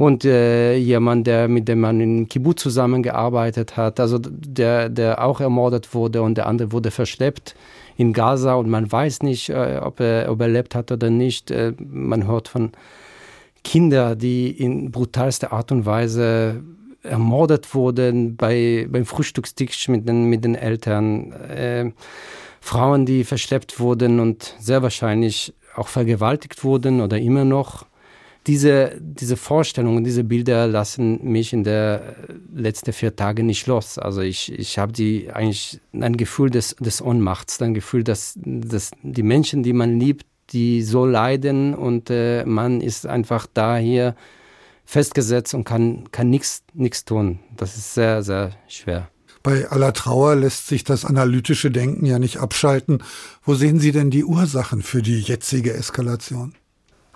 [0.00, 5.42] und äh, jemand, der mit dem man in Kibbutz zusammengearbeitet hat, also der, der auch
[5.42, 7.54] ermordet wurde und der andere wurde verschleppt
[7.98, 11.50] in Gaza und man weiß nicht, äh, ob, er, ob er lebt hat oder nicht.
[11.50, 12.72] Äh, man hört von
[13.62, 16.62] Kindern, die in brutalster Art und Weise
[17.02, 21.32] ermordet wurden bei, beim Frühstückstisch mit den, mit den Eltern.
[21.32, 21.90] Äh,
[22.62, 27.84] Frauen, die verschleppt wurden und sehr wahrscheinlich auch vergewaltigt wurden oder immer noch
[28.46, 32.00] diese, diese Vorstellungen, diese Bilder lassen mich in den
[32.54, 33.98] letzten vier Tagen nicht los.
[33.98, 38.92] Also ich, ich habe die eigentlich ein Gefühl des, des Ohnmachts, ein Gefühl, dass, dass
[39.02, 44.16] die Menschen, die man liebt, die so leiden und äh, man ist einfach da hier
[44.84, 47.38] festgesetzt und kann, kann nichts tun.
[47.56, 49.08] Das ist sehr, sehr schwer.
[49.42, 53.02] Bei aller Trauer lässt sich das analytische Denken ja nicht abschalten.
[53.42, 56.54] Wo sehen Sie denn die Ursachen für die jetzige Eskalation?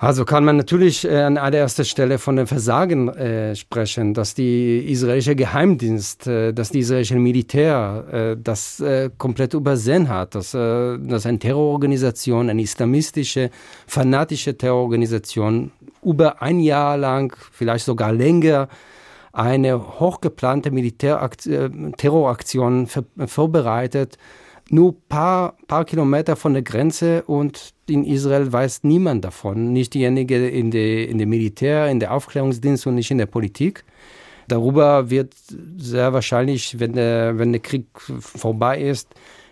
[0.05, 4.93] Also kann man natürlich äh, an allererster Stelle von dem Versagen äh, sprechen, dass die
[4.93, 10.99] israelische Geheimdienst, äh, dass die israelische Militär äh, das äh, komplett übersehen hat, dass, äh,
[10.99, 13.49] dass eine Terrororganisation, eine islamistische,
[13.87, 18.69] fanatische Terrororganisation über ein Jahr lang, vielleicht sogar länger,
[19.33, 22.89] eine hochgeplante Militärterroraktion
[23.27, 24.19] vorbereitet,
[24.71, 29.73] nur paar, paar Kilometer von der Grenze und in Israel weiß niemand davon.
[29.73, 33.85] Nicht diejenige in der in der Militär, in der Aufklärungsdienst und nicht in der Politik.
[34.49, 35.35] Darüber wird
[35.79, 37.87] sehr wahrscheinlich, wenn der, wenn der Krieg
[38.21, 39.09] vorbei ist,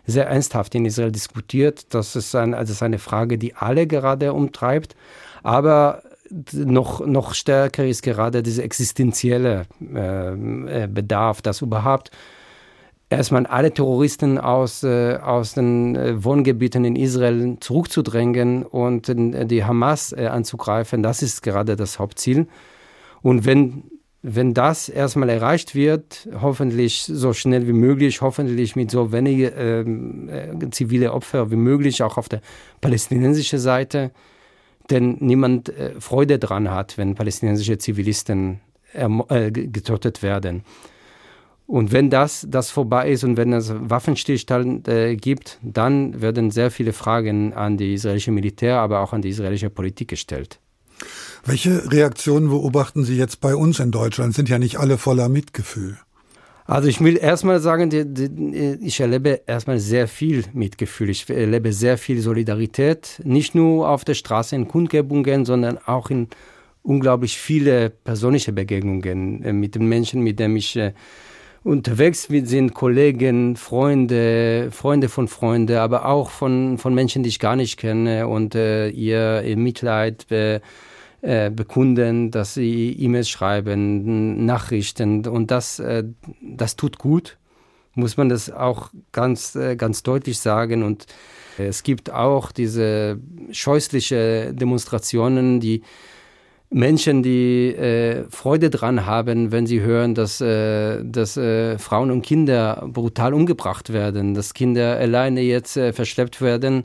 [0.07, 1.95] sehr ernsthaft in Israel diskutiert.
[1.95, 4.97] Das ist, ein, das ist eine Frage, die alle gerade umtreibt.
[5.43, 6.03] Aber
[6.53, 12.11] noch, noch stärker ist gerade dieser existenzielle äh, Bedarf, dass überhaupt
[13.17, 19.65] erstmal alle Terroristen aus, äh, aus den äh, Wohngebieten in Israel zurückzudrängen und äh, die
[19.65, 21.03] Hamas äh, anzugreifen.
[21.03, 22.47] Das ist gerade das Hauptziel.
[23.23, 23.85] Und wenn,
[24.23, 30.29] wenn das erstmal erreicht wird, hoffentlich so schnell wie möglich, hoffentlich mit so wenigen ähm,
[30.29, 32.41] äh, zivile Opfer wie möglich, auch auf der
[32.81, 34.11] palästinensischen Seite,
[34.91, 38.61] denn niemand Freude daran hat, wenn palästinensische Zivilisten
[38.93, 40.65] getötet werden.
[41.67, 46.71] Und wenn das, das vorbei ist und wenn es Waffenstillstand äh, gibt, dann werden sehr
[46.71, 50.59] viele Fragen an die israelische Militär, aber auch an die israelische Politik gestellt.
[51.45, 54.35] Welche Reaktionen beobachten Sie jetzt bei uns in Deutschland?
[54.35, 55.99] Sind ja nicht alle voller Mitgefühl.
[56.65, 57.91] Also ich will erstmal sagen,
[58.81, 61.11] ich erlebe erstmal sehr viel Mitgefühl.
[61.11, 66.29] Ich erlebe sehr viel Solidarität, nicht nur auf der Straße in Kundgebungen, sondern auch in
[66.83, 70.77] unglaublich viele persönliche Begegnungen äh, mit den Menschen, mit denen ich
[71.65, 77.39] äh, unterwegs sind, Kollegen, Freunde, Freunde von Freunden, aber auch von, von Menschen, die ich
[77.39, 80.61] gar nicht kenne und äh, ihr, ihr Mitleid äh,
[81.23, 86.05] äh, bekunden, dass sie E-Mails schreiben, Nachrichten und das, äh,
[86.43, 87.39] das tut gut,
[87.95, 91.07] muss man das auch ganz, äh, ganz deutlich sagen und
[91.59, 93.21] es gibt auch diese
[93.51, 95.83] scheußliche Demonstrationen, die
[96.73, 102.23] Menschen, die äh, Freude dran haben, wenn sie hören, dass, äh, dass äh, Frauen und
[102.23, 106.85] Kinder brutal umgebracht werden, dass Kinder alleine jetzt äh, verschleppt werden.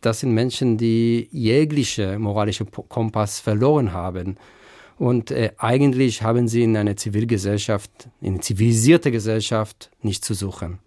[0.00, 4.36] Das sind Menschen, die jegliche moralische Kompass verloren haben.
[4.96, 10.78] Und äh, eigentlich haben sie in einer Zivilgesellschaft, in einer zivilisierten Gesellschaft nicht zu suchen.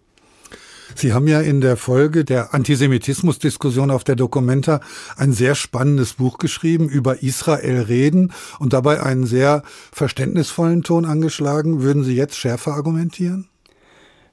[0.94, 4.80] Sie haben ja in der Folge der Antisemitismusdiskussion auf der Documenta
[5.16, 11.82] ein sehr spannendes Buch geschrieben über Israel reden und dabei einen sehr verständnisvollen Ton angeschlagen.
[11.82, 13.48] Würden Sie jetzt schärfer argumentieren?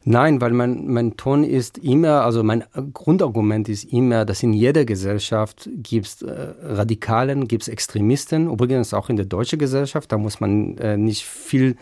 [0.06, 4.86] Nein, weil mein, mein Ton ist immer, also mein Grundargument ist immer, dass in jeder
[4.86, 10.18] Gesellschaft gibt es äh, Radikalen, gibt es Extremisten, übrigens auch in der deutschen Gesellschaft, da
[10.18, 11.76] muss man äh, nicht viel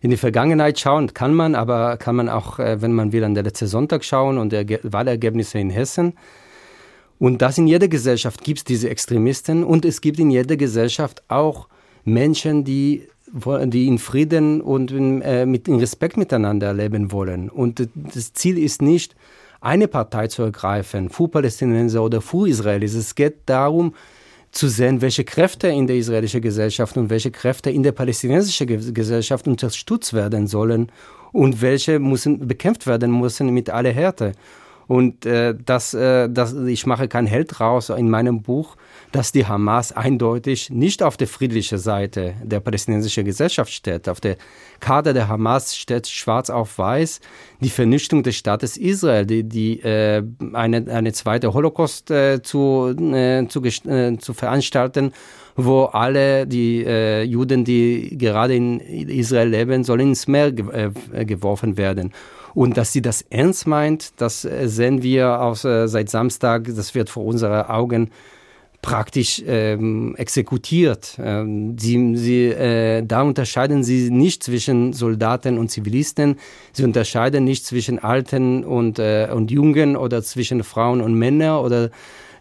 [0.00, 3.34] in die Vergangenheit schauen kann man, aber kann man auch, äh, wenn man will, an
[3.34, 6.14] der letzte Sonntag schauen und die Wahlergebnisse in Hessen.
[7.18, 11.22] Und das in jeder Gesellschaft gibt es diese Extremisten und es gibt in jeder Gesellschaft
[11.28, 11.68] auch
[12.04, 17.50] Menschen, die, die in Frieden und in, äh, mit, in Respekt miteinander leben wollen.
[17.50, 19.16] Und das Ziel ist nicht,
[19.60, 22.94] eine Partei zu ergreifen, für Palästinenser oder für Israelis.
[22.94, 23.94] Es geht darum,
[24.50, 29.46] zu sehen, welche Kräfte in der israelischen Gesellschaft und welche Kräfte in der palästinensischen Gesellschaft
[29.46, 30.90] unterstützt werden sollen
[31.32, 34.32] und welche müssen bekämpft werden müssen mit aller Härte.
[34.88, 38.76] Und äh, das, äh, das, ich mache kein Held raus in meinem Buch,
[39.12, 44.08] dass die Hamas eindeutig nicht auf der friedlichen Seite der palästinensischen Gesellschaft steht.
[44.08, 44.36] Auf der
[44.80, 47.20] Karte der Hamas steht schwarz auf weiß
[47.60, 50.22] die Vernichtung des Staates Israel, die, die äh,
[50.54, 55.12] eine, eine zweite Holocaust äh, zu, äh, zu, äh, zu veranstalten
[55.60, 61.24] wo alle die äh, Juden, die gerade in Israel leben, sollen ins Meer ge äh,
[61.24, 62.12] geworfen werden.
[62.58, 66.92] Und dass sie das ernst meint, das äh, sehen wir aus, äh, seit Samstag, das
[66.92, 68.10] wird vor unseren Augen
[68.82, 71.20] praktisch ähm, exekutiert.
[71.22, 76.34] Ähm, sie, sie, äh, da unterscheiden sie nicht zwischen Soldaten und Zivilisten.
[76.72, 81.90] Sie unterscheiden nicht zwischen Alten und, äh, und Jungen oder zwischen Frauen und Männern oder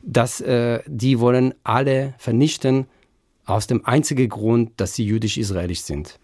[0.01, 2.88] dass äh, die wollen alle vernichten
[3.45, 6.17] aus dem einzigen Grund, dass sie jüdisch-israelisch sind.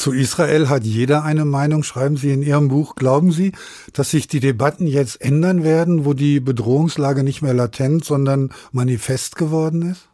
[0.00, 2.94] Zu Israel hat jeder eine Meinung, schreiben Sie in Ihrem Buch.
[2.94, 3.52] Glauben Sie,
[3.92, 9.36] dass sich die Debatten jetzt ändern werden, wo die Bedrohungslage nicht mehr latent, sondern manifest
[9.36, 10.09] geworden ist?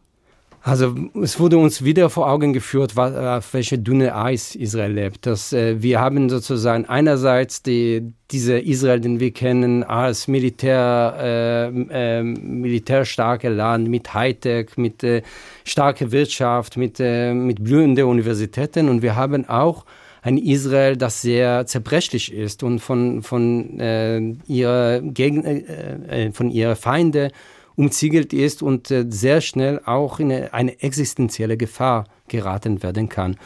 [0.67, 5.25] Also es wurde uns wieder vor Augen geführt, auf welche dünne Eis Israel lebt.
[5.25, 12.19] Dass, äh, wir haben sozusagen einerseits die, diese Israel, den wir kennen, als Militär, äh,
[12.19, 15.21] äh, militärstarke Land mit Hightech, mit äh,
[15.63, 18.89] starker Wirtschaft, mit, äh, mit blühenden Universitäten.
[18.89, 19.85] Und wir haben auch
[20.21, 26.75] ein Israel, das sehr zerbrechlich ist und von, von, äh, ihrer, äh, äh von ihrer
[26.75, 27.31] Feinde
[27.77, 33.37] umziegelt ist und äh, sehr schnell auch in eine, existenzielle Gefahr geraten werden kann.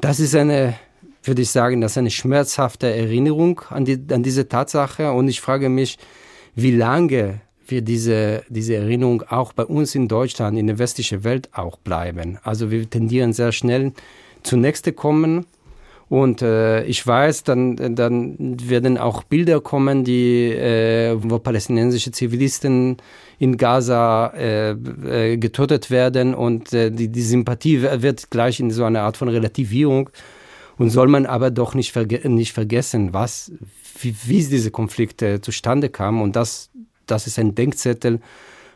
[0.00, 0.74] Das ist eine,
[1.22, 5.40] würde ich sagen, das ist eine schmerzhafte Erinnerung an, die, an diese Tatsache und ich
[5.40, 5.98] frage mich,
[6.56, 11.50] wie lange wird diese, diese Erinnerung auch bei uns in Deutschland, in der westlichen Welt
[11.52, 12.38] auch bleiben.
[12.42, 13.92] Also wir tendieren sehr schnell
[14.42, 15.44] zunächst kommen
[16.08, 22.96] und äh, ich weiß, dann, dann werden auch Bilder kommen, die, äh, wo palästinensische Zivilisten
[23.38, 28.84] in Gaza äh, äh, getötet werden und äh, die, die Sympathie wird gleich in so
[28.84, 30.10] eine Art von Relativierung.
[30.78, 33.50] Und soll man aber doch nicht, verge nicht vergessen, was,
[34.00, 36.22] wie, wie diese Konflikte zustande kamen.
[36.22, 36.70] Und das,
[37.06, 38.20] das ist ein Denkzettel,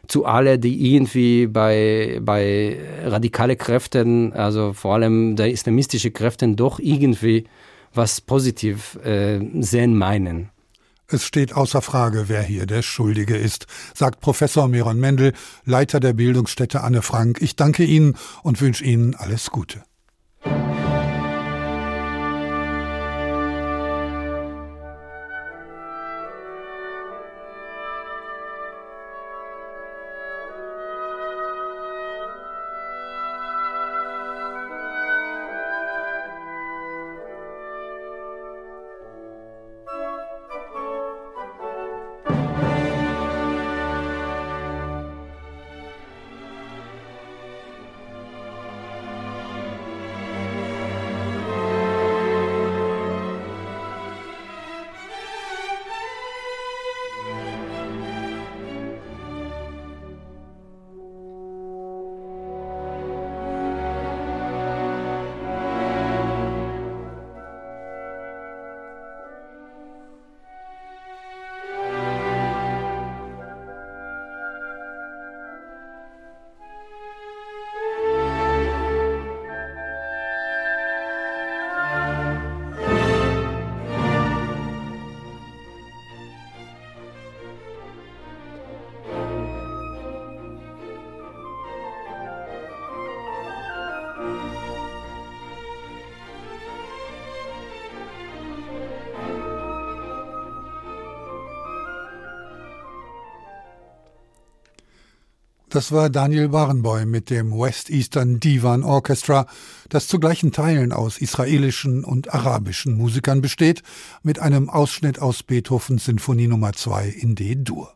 [0.08, 6.78] zu alle, die irgendwie bei, bei radikale Kräften, also vor allem der islamistische Kräften, doch
[6.78, 7.44] irgendwie
[7.94, 10.50] was positiv äh, sehen meinen.
[11.08, 15.34] Es steht außer Frage, wer hier der Schuldige ist, sagt Professor Miron Mendel,
[15.64, 17.42] Leiter der Bildungsstätte Anne Frank.
[17.42, 19.82] Ich danke Ihnen und wünsche Ihnen alles Gute.
[105.72, 109.46] Das war Daniel Barenboim mit dem West Eastern Divan Orchestra,
[109.88, 113.82] das zu gleichen Teilen aus israelischen und arabischen Musikern besteht,
[114.22, 117.94] mit einem Ausschnitt aus Beethovens Sinfonie Nummer 2 in D-Dur.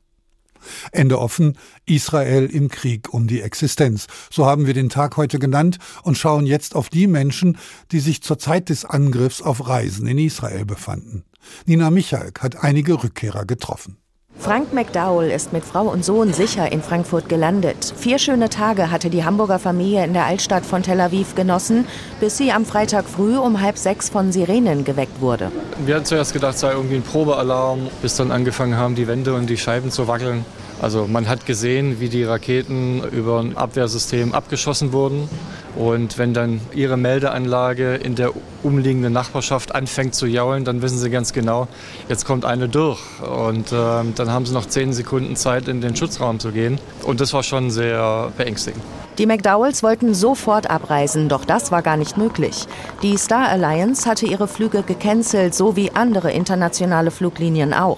[0.91, 4.07] Ende offen, Israel im Krieg um die Existenz.
[4.31, 7.59] So haben wir den Tag heute genannt und schauen jetzt auf die Menschen,
[7.93, 11.25] die sich zur Zeit des Angriffs auf Reisen in Israel befanden.
[11.67, 13.99] Nina Michalk hat einige Rückkehrer getroffen.
[14.47, 17.93] Frank McDowell ist mit Frau und Sohn sicher in Frankfurt gelandet.
[17.97, 21.85] Vier schöne Tage hatte die Hamburger Familie in der Altstadt von Tel Aviv genossen,
[22.21, 25.51] bis sie am Freitag früh um halb sechs von Sirenen geweckt wurde.
[25.85, 29.35] Wir hatten zuerst gedacht, es sei irgendwie ein Probealarm, bis dann angefangen haben, die Wände
[29.35, 30.45] und die Scheiben zu wackeln.
[30.81, 35.29] Also man hat gesehen, wie die Raketen über ein Abwehrsystem abgeschossen wurden.
[35.77, 41.11] Und wenn dann Ihre Meldeanlage in der umliegenden Nachbarschaft anfängt zu jaulen, dann wissen Sie
[41.11, 41.69] ganz genau,
[42.09, 43.01] jetzt kommt eine durch.
[43.21, 43.75] Und äh,
[44.15, 46.81] dann haben Sie noch zehn Sekunden Zeit, in den Schutzraum zu gehen.
[47.05, 48.83] Und das war schon sehr beängstigend.
[49.19, 52.67] Die McDowells wollten sofort abreisen, doch das war gar nicht möglich.
[53.03, 57.97] Die Star Alliance hatte ihre Flüge gecancelt, so wie andere internationale Fluglinien auch.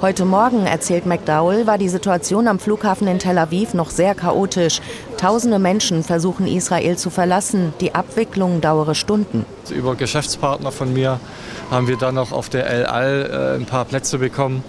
[0.00, 4.80] Heute Morgen, erzählt McDowell, war die Situation am Flughafen in Tel Aviv noch sehr chaotisch.
[5.18, 7.72] Tausende Menschen versuchen Israel zu verlassen.
[7.80, 9.46] Die Abwicklung dauere Stunden.
[9.70, 11.18] Über Geschäftspartner von mir
[11.70, 14.62] haben wir dann noch auf der El Al äh, ein paar Plätze bekommen.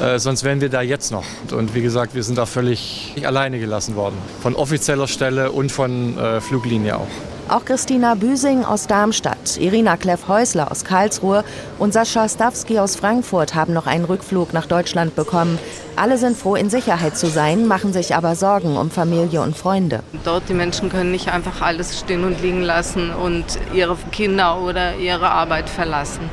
[0.00, 1.24] Äh, sonst wären wir da jetzt noch.
[1.50, 4.16] Und wie gesagt, wir sind da völlig alleine gelassen worden.
[4.42, 7.35] Von offizieller Stelle und von äh, Fluglinie auch.
[7.48, 11.44] Auch Christina Büsing aus Darmstadt, Irina Kleff-Häusler aus Karlsruhe
[11.78, 15.56] und Sascha Stawski aus Frankfurt haben noch einen Rückflug nach Deutschland bekommen.
[15.94, 20.00] Alle sind froh, in Sicherheit zu sein, machen sich aber Sorgen um Familie und Freunde.
[20.24, 24.96] Dort die Menschen können nicht einfach alles stehen und liegen lassen und ihre Kinder oder
[24.96, 26.28] ihre Arbeit verlassen.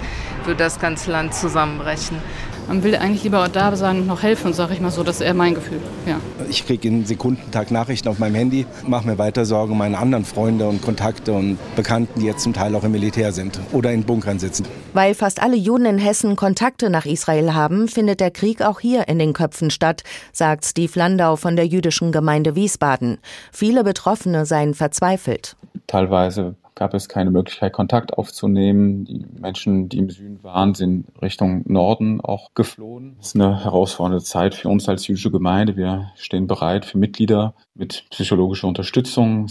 [0.46, 2.18] Würde das ganze Land zusammenbrechen
[2.68, 5.04] man will eigentlich lieber da sein und noch helfen, sage ich mal so.
[5.04, 5.80] Das ist eher mein Gefühl.
[6.08, 6.20] Ja.
[6.50, 10.26] Ich kriege in Sekundentag Nachrichten auf meinem Handy, mache mir weiter Sorgen um meine anderen
[10.26, 14.04] Freunde und Kontakte und Bekannten, die jetzt zum Teil auch im Militär sind oder in
[14.04, 14.66] Bunkern sitzen.
[14.94, 19.08] Weil fast alle Juden in Hessen Kontakte nach Israel haben, findet der Krieg auch hier
[19.08, 23.18] in den Köpfen statt, sagt Steve Landau von der jüdischen Gemeinde Wiesbaden.
[23.52, 25.56] Viele Betroffene seien verzweifelt.
[25.88, 29.06] Teilweise gab es keine Möglichkeit, Kontakt aufzunehmen.
[29.06, 33.16] Die Menschen, die im Süden waren, sind Richtung Norden auch geflohen.
[33.20, 35.76] Es ist eine herausfordernde Zeit für uns als jüdische Gemeinde.
[35.76, 39.48] Wir stehen bereit für Mitglieder mit psychologischer Unterstützung.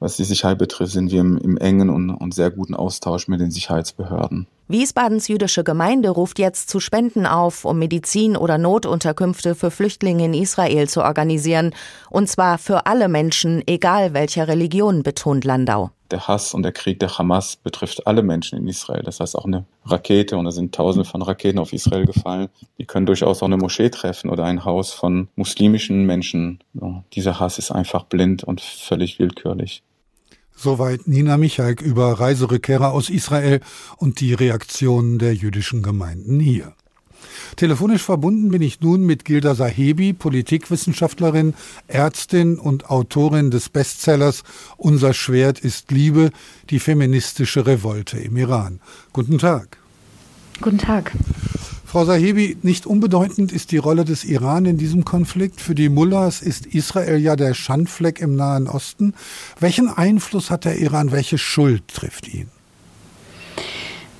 [0.00, 3.40] Was die Sicherheit betrifft, sind wir im, im engen und, und sehr guten Austausch mit
[3.40, 4.46] den Sicherheitsbehörden.
[4.66, 10.34] Wiesbadens jüdische Gemeinde ruft jetzt zu Spenden auf, um Medizin oder Notunterkünfte für Flüchtlinge in
[10.34, 11.74] Israel zu organisieren.
[12.10, 17.00] Und zwar für alle Menschen, egal welcher Religion, betont Landau der Hass und der Krieg
[17.00, 19.02] der Hamas betrifft alle Menschen in Israel.
[19.02, 22.48] Das heißt auch eine Rakete und da sind tausende von Raketen auf Israel gefallen.
[22.78, 26.60] Die können durchaus auch eine Moschee treffen oder ein Haus von muslimischen Menschen.
[27.12, 29.82] dieser Hass ist einfach blind und völlig willkürlich.
[30.54, 33.60] Soweit Nina Michalk über Reiserückkehrer aus Israel
[33.96, 36.74] und die Reaktionen der jüdischen Gemeinden hier.
[37.56, 41.54] Telefonisch verbunden bin ich nun mit Gilda Sahebi, Politikwissenschaftlerin,
[41.88, 44.42] Ärztin und Autorin des Bestsellers
[44.76, 46.30] Unser Schwert ist Liebe,
[46.70, 48.80] die feministische Revolte im Iran.
[49.12, 49.78] Guten Tag.
[50.60, 51.12] Guten Tag.
[51.94, 55.60] Frau Sahebi, nicht unbedeutend ist die Rolle des Iran in diesem Konflikt.
[55.60, 59.14] Für die Mullahs ist Israel ja der Schandfleck im Nahen Osten.
[59.60, 61.12] Welchen Einfluss hat der Iran?
[61.12, 62.48] Welche Schuld trifft ihn?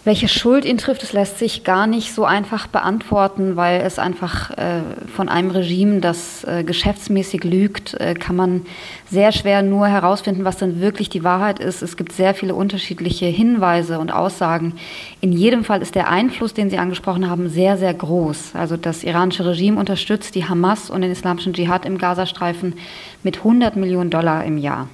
[0.05, 4.51] Welche Schuld ihn trifft, das lässt sich gar nicht so einfach beantworten, weil es einfach
[4.51, 4.83] äh,
[5.17, 8.67] von einem Regime, das äh, geschäftsmäßig lügt, äh, kann man
[9.11, 11.81] sehr schwer nur herausfinden, was dann wirklich die Wahrheit ist.
[11.81, 14.75] Es gibt sehr viele unterschiedliche Hinweise und Aussagen.
[15.23, 18.51] In jedem Fall ist der Einfluss, den Sie angesprochen haben, sehr, sehr groß.
[18.53, 22.75] Also das iranische Regime unterstützt die Hamas und den islamischen Dschihad im Gazastreifen
[23.23, 24.87] mit 100 Millionen Dollar im Jahr.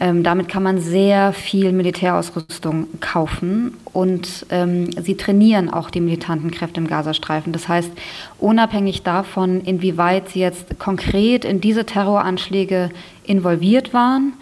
[0.00, 6.50] Ähm, damit kann man sehr viel Militärausrüstung kaufen und ähm, sie trainieren auch die militanten
[6.50, 7.52] Kräfte im Gazastreifen.
[7.52, 7.90] Das heißt,
[8.38, 12.90] unabhängig davon, inwieweit sie jetzt konkret in diese Terroranschläge
[13.24, 14.32] involviert waren,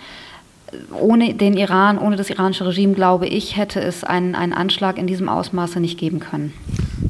[0.92, 5.06] ohne den Iran, ohne das iranische Regime, glaube ich, hätte es einen, einen Anschlag in
[5.06, 6.52] diesem Ausmaße nicht geben können.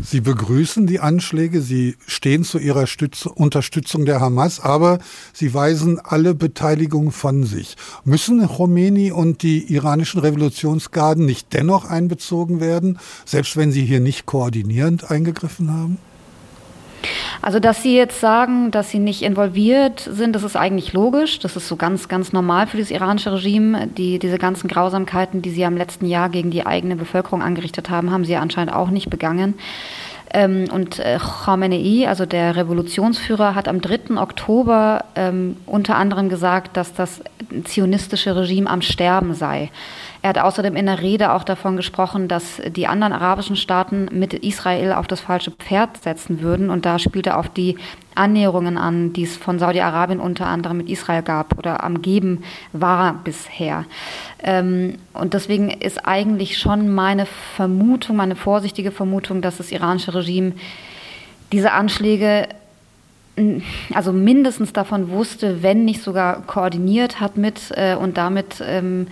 [0.03, 4.99] Sie begrüßen die Anschläge, Sie stehen zu Ihrer Stütz Unterstützung der Hamas, aber
[5.33, 7.77] Sie weisen alle Beteiligung von sich.
[8.05, 14.27] Müssen Khomeini und die iranischen Revolutionsgarden nicht dennoch einbezogen werden, selbst wenn sie hier nicht
[14.27, 15.99] koordinierend eingegriffen haben?
[17.43, 21.39] Also, dass Sie jetzt sagen, dass Sie nicht involviert sind, das ist eigentlich logisch.
[21.39, 23.87] Das ist so ganz, ganz normal für das iranische Regime.
[23.87, 28.11] Die, diese ganzen Grausamkeiten, die Sie am letzten Jahr gegen die eigene Bevölkerung angerichtet haben,
[28.11, 29.55] haben Sie anscheinend auch nicht begangen.
[30.33, 34.17] Ähm, und äh, Khamenei, also der Revolutionsführer, hat am 3.
[34.17, 37.21] Oktober ähm, unter anderem gesagt, dass das
[37.65, 39.71] zionistische Regime am Sterben sei.
[40.23, 44.35] Er hat außerdem in der Rede auch davon gesprochen, dass die anderen arabischen Staaten mit
[44.35, 46.69] Israel auf das falsche Pferd setzen würden.
[46.69, 47.79] Und da spielt er auf die
[48.15, 52.45] Annäherungen an, die es von Saudi-Arabien unter anderem mit Israel gab oder am Geben
[52.75, 53.87] war bisher.
[54.43, 57.25] Ähm, und deswegen ist eigentlich schon meine
[57.57, 60.53] Vermutung, meine vorsichtige Vermutung, dass das iranische Regime
[61.51, 62.47] diese Anschläge
[63.95, 69.07] also mindestens davon wusste, wenn nicht sogar koordiniert hat mit äh, und damit ähm,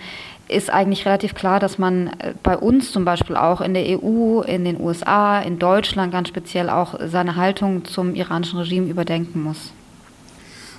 [0.49, 4.41] ist eigentlich relativ klar, dass man äh, bei uns zum Beispiel auch in der EU,
[4.41, 9.71] in den USA, in Deutschland ganz speziell auch seine Haltung zum iranischen Regime überdenken muss.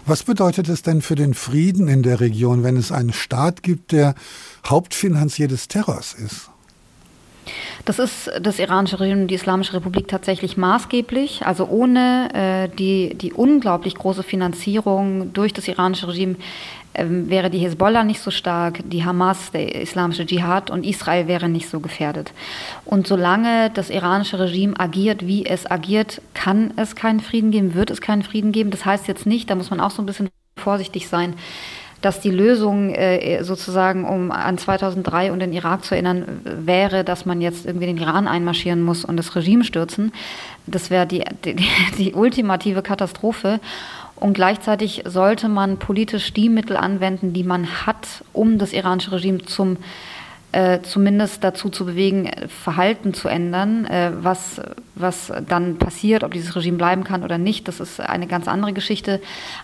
[0.07, 3.93] Was bedeutet es denn für den Frieden in der Region, wenn es einen Staat gibt,
[3.93, 4.15] der
[4.67, 6.51] Hauptfinanzier des Terrors ist?
[7.85, 11.47] Das ist das iranische Regime, die Islamische Republik tatsächlich maßgeblich.
[11.47, 16.37] Also ohne äh, die, die unglaublich große Finanzierung durch das iranische Regime
[16.95, 21.49] ähm, wäre die Hezbollah nicht so stark, die Hamas, der islamische Dschihad und Israel wäre
[21.49, 22.33] nicht so gefährdet.
[22.85, 27.91] Und solange das iranische Regime agiert, wie es agiert, kann es keinen Frieden geben, wird
[27.91, 28.71] es keinen Frieden geben.
[28.71, 31.35] Das heißt jetzt nicht, da muss man auch so ein bisschen vorsichtig sein,
[32.01, 37.27] dass die Lösung äh, sozusagen, um an 2003 und den Irak zu erinnern, wäre, dass
[37.27, 40.13] man jetzt irgendwie den Iran einmarschieren muss und das Regime stürzen.
[40.67, 41.57] Das wäre die, die,
[41.99, 43.61] die ultimative Katastrophe.
[44.21, 49.39] Und gleichzeitig sollte man politisch die Mittel anwenden, die man hat, um das iranische Regime
[49.39, 49.79] zum
[50.53, 53.87] äh, zumindest dazu zu bewegen, Verhalten zu ändern.
[53.87, 54.61] Äh, was,
[54.97, 58.73] was dann passiert, ob dieses Regime bleiben kann oder nicht, das ist eine ganz andere
[58.73, 59.21] Geschichte.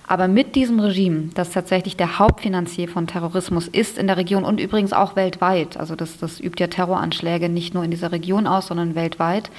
[0.07, 4.61] Aber mit diesem Regime, das tatsächlich der Hauptfinanzier von Terrorismus ist in der Region und
[4.61, 8.69] übrigens auch weltweit, also das, das übt ja Terroranschläge nicht nur in dieser Region aus,
[8.69, 9.51] sondern weltweit,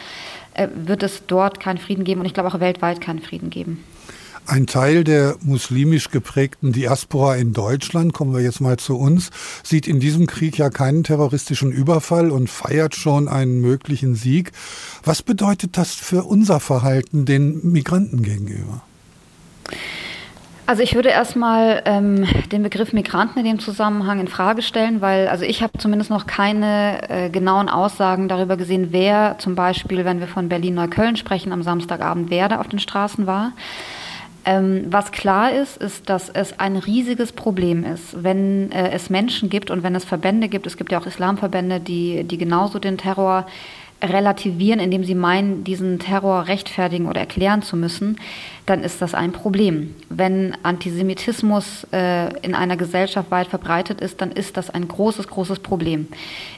[0.54, 3.84] äh, wird es dort keinen Frieden geben und ich glaube auch weltweit keinen Frieden geben.
[4.48, 9.30] Ein Teil der muslimisch geprägten Diaspora in Deutschland, kommen wir jetzt mal zu uns,
[9.62, 14.54] sieht in diesem Krieg ja keinen terroristischen Überfall und feiert schon einen möglichen Sieg.
[15.04, 18.84] Was bedeutet das für unser Verhalten den Migranten gegenüber?
[20.66, 25.28] Also ich würde erstmal ähm, den Begriff Migranten in dem Zusammenhang in Frage stellen, weil
[25.28, 30.22] also ich habe zumindest noch keine äh, genauen Aussagen darüber gesehen, wer zum Beispiel, wenn
[30.22, 33.52] wir von Berlin-Neukölln sprechen, am Samstagabend, wer da auf den Straßen war.
[34.48, 39.50] Ähm, was klar ist, ist, dass es ein riesiges Problem ist, wenn äh, es Menschen
[39.50, 40.66] gibt und wenn es Verbände gibt.
[40.66, 43.46] Es gibt ja auch Islamverbände, die, die genauso den Terror
[44.02, 48.18] relativieren, indem sie meinen, diesen Terror rechtfertigen oder erklären zu müssen,
[48.68, 49.96] dann ist das ein Problem.
[50.10, 55.60] Wenn Antisemitismus äh, in einer Gesellschaft weit verbreitet ist, dann ist das ein großes, großes
[55.60, 56.08] Problem.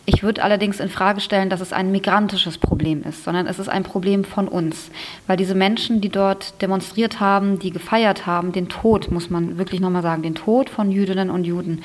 [0.05, 3.69] Ich würde allerdings in Frage stellen, dass es ein migrantisches Problem ist, sondern es ist
[3.69, 4.89] ein Problem von uns,
[5.27, 9.79] weil diese Menschen, die dort demonstriert haben, die gefeiert haben, den Tod, muss man wirklich
[9.79, 11.83] nochmal sagen, den Tod von Jüdinnen und Juden,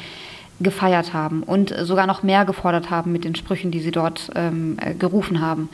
[0.60, 4.76] gefeiert haben und sogar noch mehr gefordert haben mit den Sprüchen, die sie dort ähm,
[4.80, 5.68] äh, gerufen haben,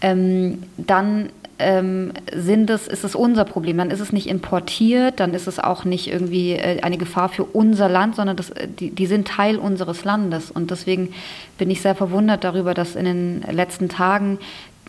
[0.00, 1.30] ähm, dann
[1.62, 3.78] ähm, sind es, ist es unser Problem.
[3.78, 7.44] Dann ist es nicht importiert, dann ist es auch nicht irgendwie äh, eine Gefahr für
[7.44, 10.50] unser Land, sondern das, äh, die, die sind Teil unseres Landes.
[10.50, 11.14] Und deswegen
[11.58, 14.38] bin ich sehr verwundert darüber, dass in den letzten Tagen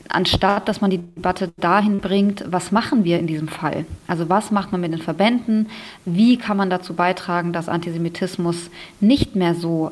[0.09, 3.85] anstatt dass man die Debatte dahin bringt, was machen wir in diesem Fall?
[4.07, 5.69] Also was macht man mit den Verbänden?
[6.05, 9.91] Wie kann man dazu beitragen, dass Antisemitismus nicht mehr so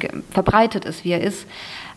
[0.00, 1.46] äh, verbreitet ist, wie er ist?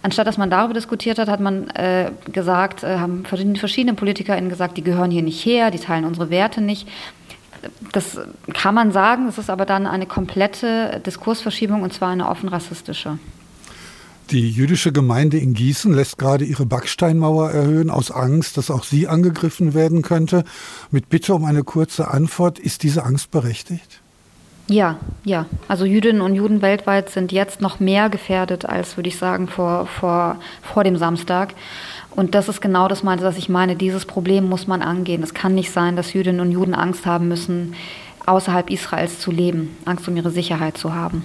[0.04, 4.78] Anstatt dass man darüber diskutiert hat, hat man äh, gesagt, äh, haben verschiedene PolitikerInnen gesagt,
[4.78, 6.88] die gehören hier nicht her, die teilen unsere Werte nicht.
[7.91, 8.20] Das
[8.54, 13.18] kann man sagen, das ist aber dann eine komplette Diskursverschiebung und zwar eine offen rassistische.
[14.32, 19.08] Die jüdische Gemeinde in Gießen lässt gerade ihre Backsteinmauer erhöhen, aus Angst, dass auch sie
[19.08, 20.44] angegriffen werden könnte.
[20.92, 24.02] Mit Bitte um eine kurze Antwort, ist diese Angst berechtigt?
[24.68, 25.46] Ja, ja.
[25.70, 29.86] Also Jüdinnen und Juden weltweit sind jetzt noch mehr gefährdet als, würde ich sagen, vor,
[29.86, 31.54] vor, vor dem Samstag.
[32.12, 33.78] Und das ist genau das, was ich meine.
[33.78, 35.24] Dieses Problem muss man angehen.
[35.24, 37.76] Es kann nicht sein, dass Jüdinnen und Juden Angst haben müssen,
[38.26, 41.24] außerhalb Israels zu leben, Angst um ihre Sicherheit zu haben.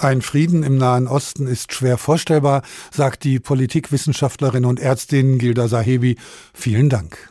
[0.00, 6.16] Ein Frieden im Nahen Osten ist schwer vorstellbar, sagt die Politikwissenschaftlerin und Ärztin Gilda Sahebi.
[6.54, 7.29] Vielen Dank.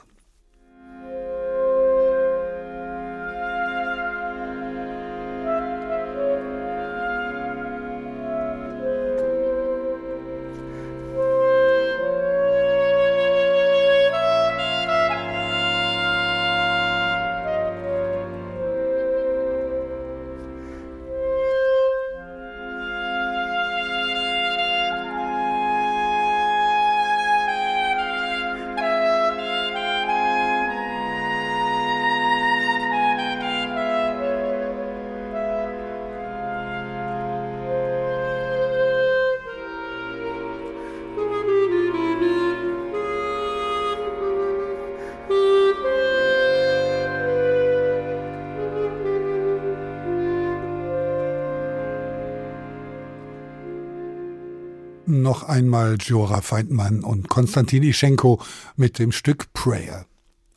[55.40, 58.42] Noch einmal Giora Feindmann und Konstantin Ischenko
[58.76, 60.06] mit dem Stück Prayer.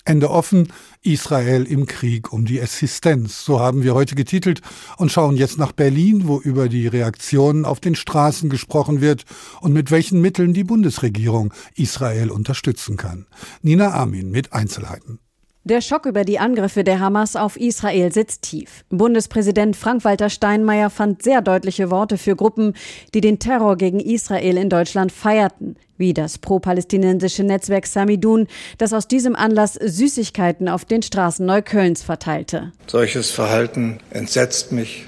[0.04, 0.72] Ende offen,
[1.02, 3.44] Israel im Krieg um die Existenz.
[3.44, 4.60] So haben wir heute getitelt
[4.96, 9.24] und schauen jetzt nach Berlin, wo über die Reaktionen auf den Straßen gesprochen wird
[9.60, 13.26] und mit welchen Mitteln die Bundesregierung Israel unterstützen kann.
[13.60, 15.20] Nina Armin mit Einzelheiten.
[15.64, 18.84] Der Schock über die Angriffe der Hamas auf Israel sitzt tief.
[18.90, 22.74] Bundespräsident Frank-Walter Steinmeier fand sehr deutliche Worte für Gruppen,
[23.14, 28.48] die den Terror gegen Israel in Deutschland feierten, wie das pro-palästinensische Netzwerk Samidun,
[28.78, 32.72] das aus diesem Anlass Süßigkeiten auf den Straßen Neuköllns verteilte.
[32.88, 35.06] Solches Verhalten entsetzt mich,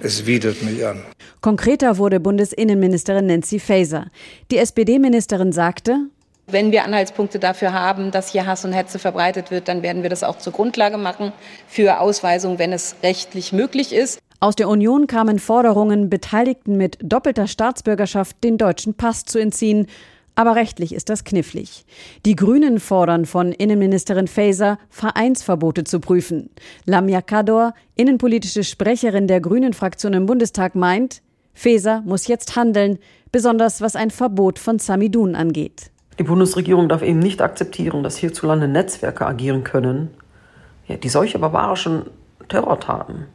[0.00, 1.02] es widert mich an.
[1.42, 4.06] Konkreter wurde Bundesinnenministerin Nancy Faeser.
[4.50, 6.06] Die SPD-Ministerin sagte,
[6.52, 10.10] wenn wir Anhaltspunkte dafür haben, dass hier Hass und Hetze verbreitet wird, dann werden wir
[10.10, 11.32] das auch zur Grundlage machen
[11.66, 14.20] für Ausweisung, wenn es rechtlich möglich ist.
[14.40, 19.86] Aus der Union kamen Forderungen, Beteiligten mit doppelter Staatsbürgerschaft den deutschen Pass zu entziehen.
[20.34, 21.84] Aber rechtlich ist das knifflig.
[22.24, 26.50] Die Grünen fordern von Innenministerin Faeser, Vereinsverbote zu prüfen.
[26.86, 31.22] Lamia Kador, innenpolitische Sprecherin der Grünen-Fraktion im Bundestag, meint,
[31.54, 32.98] Faeser muss jetzt handeln,
[33.30, 35.90] besonders was ein Verbot von Samidun angeht.
[36.18, 40.10] Die Bundesregierung darf eben nicht akzeptieren, dass hierzulande Netzwerke agieren können,
[40.88, 42.02] die solche barbarischen
[42.48, 43.26] Terrortaten,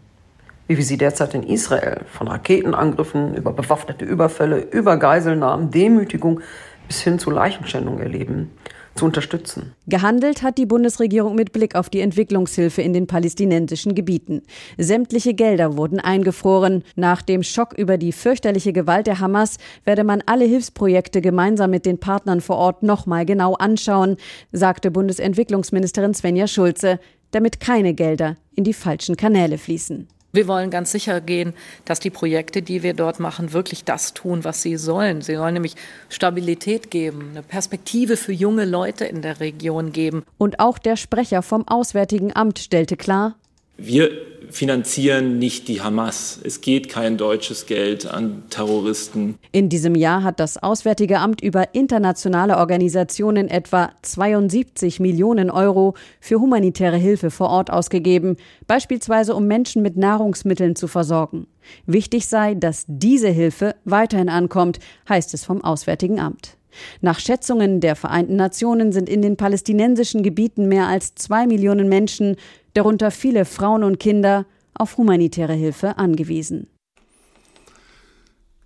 [0.68, 6.42] wie wir sie derzeit in Israel von Raketenangriffen über bewaffnete Überfälle, über Geiselnahmen, Demütigung
[6.88, 8.52] bis hin zu Leichenschändung erleben,
[8.98, 9.74] zu unterstützen.
[9.88, 14.42] Gehandelt hat die Bundesregierung mit Blick auf die Entwicklungshilfe in den palästinensischen Gebieten.
[14.78, 16.84] Sämtliche Gelder wurden eingefroren.
[16.96, 21.86] Nach dem Schock über die fürchterliche Gewalt der Hamas werde man alle Hilfsprojekte gemeinsam mit
[21.86, 24.18] den Partnern vor Ort nochmal genau anschauen,
[24.52, 27.00] sagte Bundesentwicklungsministerin Svenja Schulze,
[27.32, 30.08] damit keine Gelder in die falschen Kanäle fließen.
[30.34, 31.54] Wir wollen ganz sicher gehen,
[31.86, 35.22] dass die Projekte, die wir dort machen, wirklich das tun, was sie sollen.
[35.22, 35.76] Sie sollen nämlich
[36.10, 40.24] Stabilität geben, eine Perspektive für junge Leute in der Region geben.
[40.38, 43.36] Und auch der Sprecher vom Auswärtigen Amt stellte klar,
[43.78, 44.12] wir
[44.50, 46.40] finanzieren nicht die Hamas.
[46.44, 49.38] Es geht kein deutsches Geld an Terroristen.
[49.52, 56.40] In diesem Jahr hat das Auswärtige Amt über internationale Organisationen etwa 72 Millionen Euro für
[56.40, 61.48] humanitäre Hilfe vor Ort ausgegeben, beispielsweise um Menschen mit Nahrungsmitteln zu versorgen.
[61.86, 66.57] Wichtig sei, dass diese Hilfe weiterhin ankommt, heißt es vom Auswärtigen Amt.
[67.02, 72.36] Nach Schätzungen der Vereinten Nationen sind in den palästinensischen Gebieten mehr als zwei Millionen Menschen,
[72.74, 76.68] darunter viele Frauen und Kinder, auf humanitäre Hilfe angewiesen.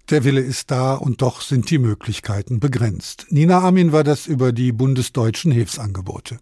[0.10, 3.28] Der Wille ist da und doch sind die Möglichkeiten begrenzt.
[3.30, 6.40] Nina Amin war das über die bundesdeutschen Hilfsangebote.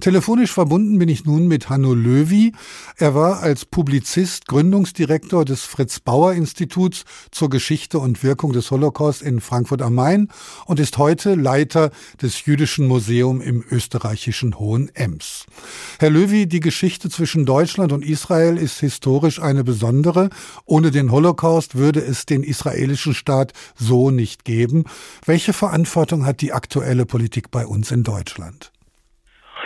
[0.00, 2.52] Telefonisch verbunden bin ich nun mit Hanno Löwy.
[2.96, 9.22] Er war als Publizist Gründungsdirektor des Fritz Bauer Instituts zur Geschichte und Wirkung des Holocaust
[9.22, 10.28] in Frankfurt am Main
[10.66, 11.90] und ist heute Leiter
[12.22, 15.46] des Jüdischen Museums im österreichischen Hohen Ems.
[15.98, 20.30] Herr Löwy, die Geschichte zwischen Deutschland und Israel ist historisch eine besondere.
[20.64, 24.84] Ohne den Holocaust würde es den israelischen Staat so nicht geben.
[25.26, 28.72] Welche Verantwortung hat die aktuelle Politik bei uns in Deutschland?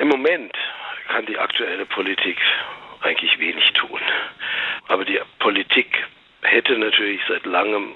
[0.02, 0.52] Im Moment
[1.06, 2.36] kann die aktuelle Politik
[3.02, 4.00] eigentlich wenig tun.
[4.88, 5.86] Aber die Politik
[6.42, 7.94] hätte natürlich seit langem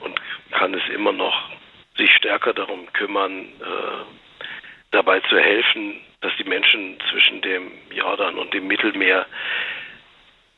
[0.00, 0.20] und
[0.50, 1.50] kann es immer noch
[1.96, 4.04] sich stärker darum kümmern, äh,
[4.90, 9.24] dabei zu helfen, dass die Menschen zwischen dem Jordan und dem Mittelmeer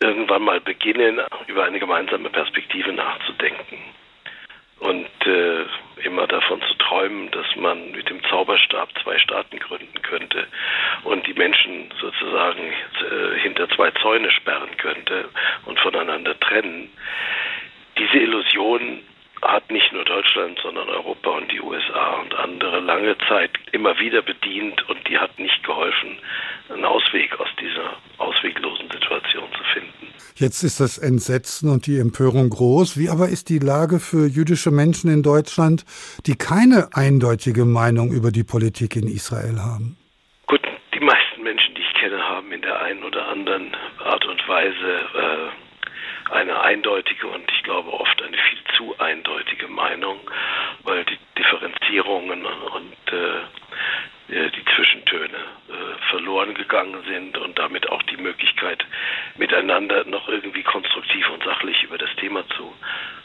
[0.01, 3.77] irgendwann mal beginnen, über eine gemeinsame Perspektive nachzudenken
[4.83, 5.65] und äh,
[6.05, 10.47] immer davon zu träumen, dass man mit dem Zauberstab zwei Staaten gründen könnte
[11.05, 15.29] und die Menschen sozusagen äh, hinter zwei Zäune sperren könnte
[15.67, 16.91] und voneinander trennen.
[17.97, 19.03] Diese Illusion
[19.43, 24.23] hat nicht nur Deutschland, sondern Europa und die USA und andere lange Zeit immer wieder
[24.23, 26.19] bedient und die hat nicht geholfen,
[26.69, 30.15] einen Ausweg aus dieser ausweglosen Situation zu finden.
[30.43, 32.99] Jetzt ist das Entsetzen und die Empörung groß.
[32.99, 35.85] Wie aber ist die Lage für jüdische Menschen in Deutschland,
[36.27, 39.97] die keine eindeutige Meinung über die Politik in Israel haben?
[40.49, 40.61] Gut,
[40.95, 43.71] die meisten Menschen, die ich kenne, haben in der einen oder anderen
[44.03, 50.19] Art und Weise äh, eine eindeutige und ich glaube oft eine viel zu eindeutige Meinung,
[50.83, 53.43] weil die Differenzierungen und äh,
[54.33, 58.85] äh, die Zwischentöne äh, verloren gegangen sind und damit auch die Möglichkeit,
[59.37, 62.73] miteinander noch irgendwie konstruktiv und sachlich über das Thema zu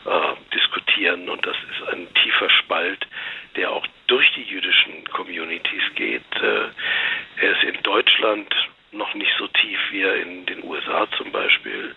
[0.05, 1.29] äh, diskutieren.
[1.29, 3.07] Und das ist ein tiefer Spalt,
[3.55, 6.35] der auch durch die jüdischen Communities geht.
[6.41, 6.69] Äh,
[7.41, 8.53] er ist in Deutschland
[8.91, 11.95] noch nicht so tief wie er in den USA zum Beispiel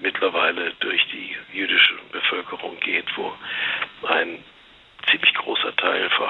[0.00, 3.34] mittlerweile durch die jüdische Bevölkerung geht, wo
[4.08, 4.38] ein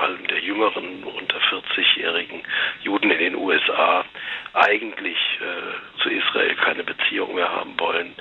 [0.06, 2.42] allem der jüngeren, unter 40-jährigen
[2.82, 4.04] Juden in den USA,
[4.52, 8.14] eigentlich äh, zu Israel keine Beziehung mehr haben wollen.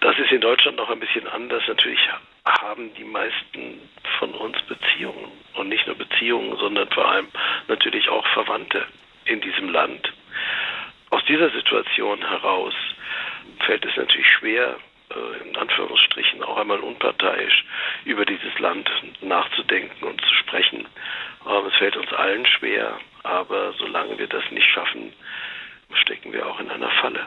[0.00, 1.62] Das ist in Deutschland noch ein bisschen anders.
[1.66, 2.00] Natürlich
[2.46, 3.80] haben die meisten
[4.18, 7.28] von uns Beziehungen und nicht nur Beziehungen, sondern vor allem
[7.68, 8.86] natürlich auch Verwandte
[9.24, 10.12] in diesem Land.
[11.10, 12.74] Aus dieser Situation heraus
[13.66, 14.76] fällt es natürlich schwer,
[15.10, 17.64] äh, in Anführungsstrichen auch einmal unparteiisch
[18.04, 18.88] über dieses Land
[19.20, 20.86] nachzudenken und zu sprechen.
[21.46, 25.12] Ähm, es fällt uns allen schwer, aber solange wir das nicht schaffen,
[25.94, 27.26] stecken wir auch in einer Falle.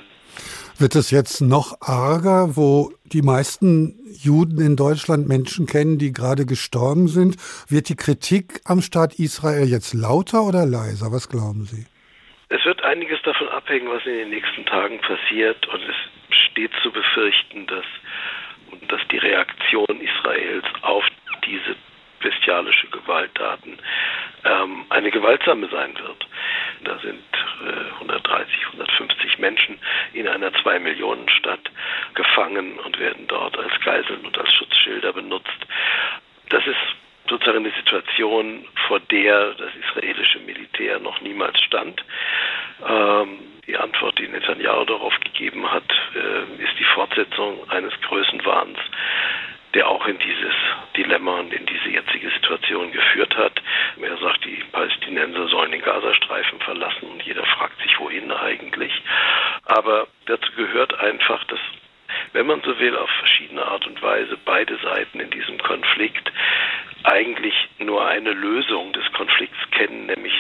[0.84, 6.46] Wird es jetzt noch arger, wo die meisten Juden in Deutschland Menschen kennen, die gerade
[6.46, 7.38] gestorben sind?
[7.70, 11.14] Wird die Kritik am Staat Israel jetzt lauter oder leiser?
[11.14, 11.88] Was glauben Sie?
[12.50, 15.66] Es wird einiges davon abhängen, was in den nächsten Tagen passiert.
[15.72, 15.96] Und es
[16.52, 17.86] steht zu befürchten, dass,
[18.90, 21.06] dass die Reaktion Israels auf
[21.48, 21.78] diese
[22.24, 23.78] bestialische Gewalttaten
[24.45, 26.28] ähm, eine gewaltsame sein wird.
[26.84, 27.24] Da sind
[27.65, 29.78] äh, 130, 150 Menschen
[30.13, 31.69] in einer zwei Millionen Stadt
[32.15, 35.67] gefangen und werden dort als Geiseln und als Schutzschilder benutzt.
[36.49, 36.78] Das ist
[37.30, 42.03] sozusagen eine Situation, vor der das israelische Militär noch niemals stand.
[42.88, 48.78] Ähm, die Antwort, die Netanyahu darauf gegeben hat, äh, ist die Fortsetzung eines Größenwahns,
[49.74, 50.53] der auch in dieses
[50.95, 53.61] Dilemma und in diese jetzige Situation geführt hat.
[54.01, 58.93] Er sagt, die Palästinenser sollen den Gazastreifen verlassen und jeder fragt sich, wohin eigentlich.
[59.65, 61.59] Aber dazu gehört einfach, dass
[62.34, 66.32] wenn man so will, auf verschiedene Art und Weise beide Seiten in diesem Konflikt
[67.03, 70.34] eigentlich nur eine Lösung des Konflikts kennen, nämlich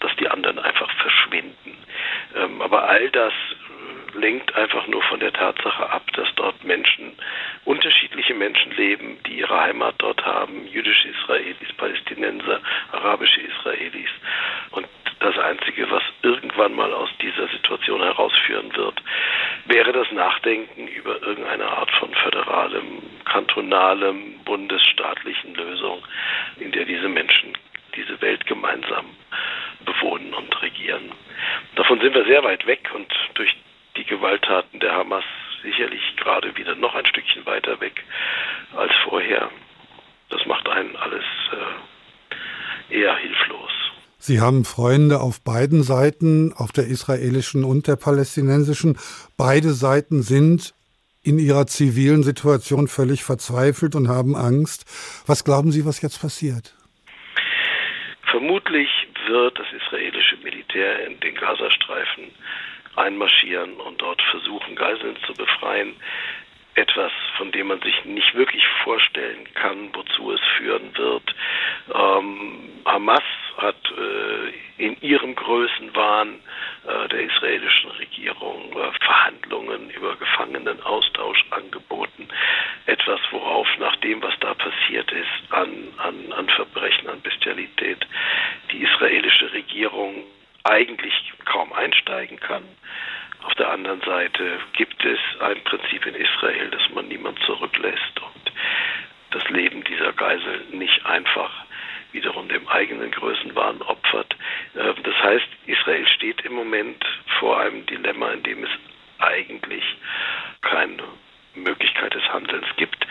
[0.00, 1.76] dass die anderen einfach verschwinden.
[2.36, 3.32] Ähm, aber all das
[4.16, 7.12] lenkt einfach nur von der Tatsache ab, dass dort Menschen,
[7.64, 12.60] unterschiedliche Menschen leben, die ihre Heimat dort haben, jüdische Israelis, Palästinenser,
[12.92, 14.10] arabische Israelis.
[14.70, 14.86] Und
[15.20, 19.02] das Einzige, was irgendwann mal aus dieser Situation herausführen wird,
[19.66, 26.02] wäre das Nachdenken über irgendeine Art von föderalem, kantonalem, bundesstaatlichen Lösung,
[26.58, 27.56] in der diese Menschen
[27.94, 29.06] diese Welt gemeinsam
[29.84, 31.12] bewohnen und regieren.
[31.76, 33.54] Davon sind wir sehr weit weg und durch
[33.96, 35.24] die Gewalttaten der Hamas
[35.62, 38.04] sicherlich gerade wieder noch ein Stückchen weiter weg
[38.76, 39.50] als vorher.
[40.28, 41.24] Das macht einen alles
[42.90, 43.70] äh, eher hilflos.
[44.18, 48.98] Sie haben Freunde auf beiden Seiten, auf der israelischen und der palästinensischen.
[49.36, 50.74] Beide Seiten sind
[51.22, 54.84] in ihrer zivilen Situation völlig verzweifelt und haben Angst.
[55.26, 56.74] Was glauben Sie, was jetzt passiert?
[58.30, 58.88] Vermutlich
[59.28, 62.30] wird das israelische Militär in den Gazastreifen
[62.96, 65.96] einmarschieren und dort versuchen, Geiseln zu befreien
[66.76, 71.34] etwas, von dem man sich nicht wirklich vorstellen kann, wozu es führen wird.
[71.92, 73.22] Ähm, Hamas
[73.56, 76.38] hat äh, in ihrem Größenwahn
[76.86, 82.28] äh, der israelischen Regierung äh, Verhandlungen über Gefangenenaustausch angeboten.
[82.84, 88.06] Etwas, worauf nach dem, was da passiert ist, an, an, an Verbrechen, an Bestialität,
[88.70, 90.24] die israelische Regierung
[90.64, 92.64] eigentlich kaum einsteigen kann.
[93.46, 98.52] Auf der anderen Seite gibt es ein Prinzip in Israel, dass man niemand zurücklässt und
[99.30, 101.52] das Leben dieser Geisel nicht einfach
[102.10, 104.34] wiederum dem eigenen Größenwahn opfert.
[104.74, 107.04] Ähm, das heißt, Israel steht im Moment
[107.38, 108.70] vor einem Dilemma, in dem es
[109.18, 109.84] eigentlich
[110.62, 111.04] keine
[111.54, 113.06] Möglichkeit des Handelns gibt.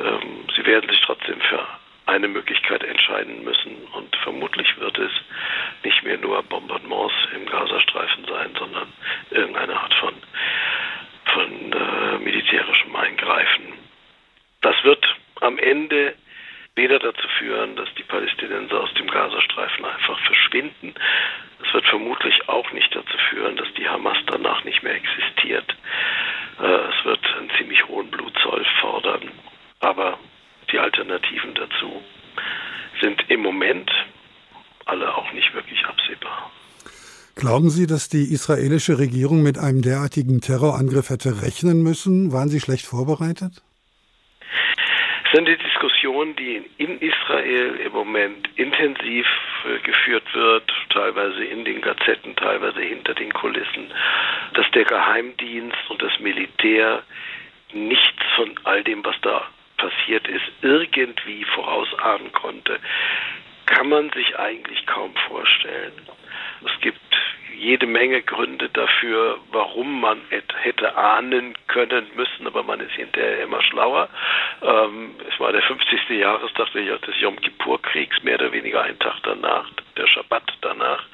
[0.00, 1.66] Ähm, sie werden sich trotzdem für
[2.08, 3.76] eine Möglichkeit entscheiden müssen.
[3.92, 5.12] Und vermutlich wird es
[5.84, 8.92] nicht mehr nur Bombardements im Gazastreifen sein, sondern
[9.30, 10.14] irgendeine Art von,
[11.34, 13.74] von äh, militärischem Eingreifen.
[14.62, 15.04] Das wird
[15.40, 16.14] am Ende
[16.74, 20.94] weder dazu führen, dass die Palästinenser aus dem Gazastreifen einfach verschwinden.
[21.62, 25.76] Es wird vermutlich auch nicht dazu führen, dass die Hamas danach nicht mehr existiert.
[26.60, 29.30] Äh, es wird einen ziemlich hohen Blutzoll fordern.
[29.80, 30.18] Aber
[30.72, 32.02] die Alternativen dazu
[33.00, 33.90] sind im Moment
[34.86, 36.50] alle auch nicht wirklich absehbar.
[37.36, 42.32] Glauben Sie, dass die israelische Regierung mit einem derartigen Terrorangriff hätte rechnen müssen?
[42.32, 43.62] Waren Sie schlecht vorbereitet?
[45.22, 49.26] Es ist eine Diskussion, die in Israel im Moment intensiv
[49.66, 53.92] äh, geführt wird, teilweise in den Gazetten, teilweise hinter den Kulissen,
[54.54, 57.02] dass der Geheimdienst und das Militär
[57.72, 59.46] nichts von all dem, was da
[59.76, 62.80] passiert ist, irgendwie vorausahnen konnte,
[63.66, 65.92] kann man sich eigentlich kaum vorstellen.
[66.64, 66.98] Es gibt
[67.58, 73.62] jede Menge Gründe dafür, warum man hätte ahnen können müssen, aber man ist hinterher immer
[73.62, 74.08] schlauer.
[74.62, 76.08] Ähm, es war der 50.
[76.10, 81.04] Jahrestag des Yom Kippur-Kriegs, mehr oder weniger ein Tag danach, der Schabbat danach.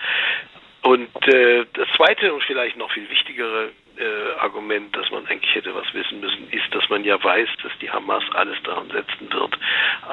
[0.83, 5.75] Und äh, das zweite und vielleicht noch viel wichtigere äh, Argument, dass man eigentlich hätte
[5.75, 9.59] was wissen müssen, ist, dass man ja weiß, dass die Hamas alles daran setzen wird,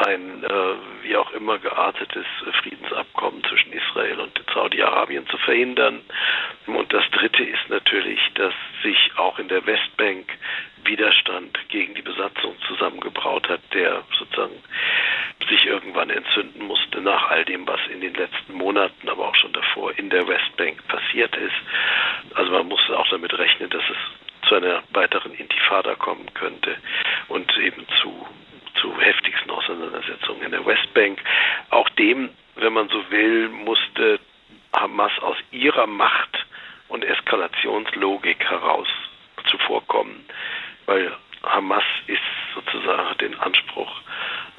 [0.05, 2.25] ein äh, wie auch immer geartetes
[2.61, 6.01] Friedensabkommen zwischen Israel und Saudi-Arabien zu verhindern.
[6.67, 8.53] Und das Dritte ist natürlich, dass
[8.83, 10.27] sich auch in der Westbank
[10.85, 14.61] Widerstand gegen die Besatzung zusammengebraut hat, der sozusagen
[15.49, 19.53] sich irgendwann entzünden musste nach all dem, was in den letzten Monaten, aber auch schon
[19.53, 22.35] davor in der Westbank passiert ist.
[22.35, 26.75] Also man musste auch damit rechnen, dass es zu einer weiteren Intifada kommen könnte
[27.27, 28.27] und eben zu,
[28.79, 31.19] zu heftigsten Auseinandersetzungen in der Westbank.
[31.69, 34.19] Auch dem, wenn man so will, musste
[34.73, 36.45] Hamas aus ihrer Macht
[36.87, 38.87] und Eskalationslogik heraus
[39.49, 40.25] zuvorkommen,
[40.85, 41.11] weil
[41.43, 42.21] Hamas ist
[42.53, 44.01] sozusagen den Anspruch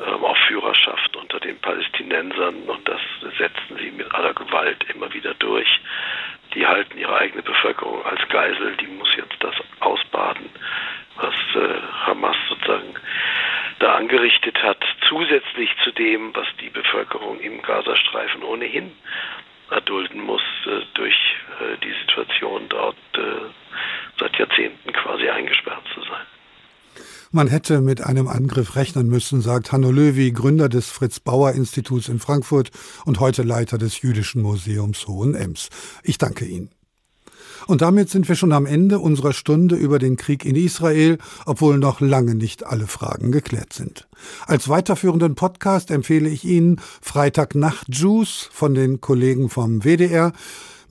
[0.01, 3.01] ähm, auf Führerschaft unter den Palästinensern und das
[3.39, 5.69] setzen sie mit aller Gewalt immer wieder durch.
[6.55, 10.51] Die halten ihre eigene Bevölkerung als Geisel, die muss jetzt das ausbaden,
[11.17, 12.95] was äh, Hamas sozusagen
[13.79, 18.93] da angerichtet hat, zusätzlich zu dem, was die Bevölkerung im Gazastreifen ohnehin
[19.73, 21.15] erdulden muss, äh, durch
[21.61, 23.21] äh, die Situation dort äh,
[24.19, 26.27] seit Jahrzehnten quasi eingesperrt zu sein.
[27.31, 32.09] Man hätte mit einem Angriff rechnen müssen, sagt Hanno Löwy, Gründer des Fritz Bauer Instituts
[32.09, 32.71] in Frankfurt
[33.07, 35.71] und heute Leiter des Jüdischen Museums Hohenems.
[36.03, 36.69] Ich danke Ihnen.
[37.67, 41.79] Und damit sind wir schon am Ende unserer Stunde über den Krieg in Israel, obwohl
[41.79, 44.09] noch lange nicht alle Fragen geklärt sind.
[44.47, 50.33] Als weiterführenden Podcast empfehle ich Ihnen Freitagnacht Juice von den Kollegen vom WDR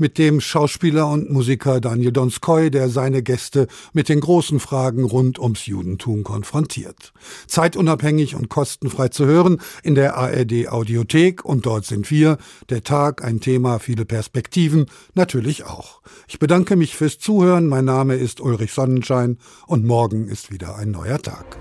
[0.02, 5.39] mit dem Schauspieler und Musiker Daniel Donskoy, der seine Gäste mit den großen Fragen rund
[5.39, 7.14] ums Judentum konfrontiert.
[7.47, 12.38] Zeitunabhängig und kostenfrei zu hören in der ARD Audiothek und dort sind wir,
[12.70, 16.02] der Tag, ein Thema, viele Perspektiven, natürlich auch.
[16.28, 19.38] Ich bedanke mich fürs Zuhören, mein Name ist Ulrich Sonnenschein
[19.68, 21.58] und morgen ist wieder ein neuer Tag.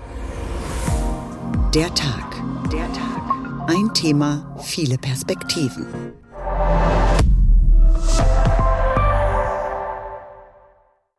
[1.75, 2.41] Der Tag.
[2.71, 3.67] Der Tag.
[3.67, 5.85] Ein Thema, viele Perspektiven.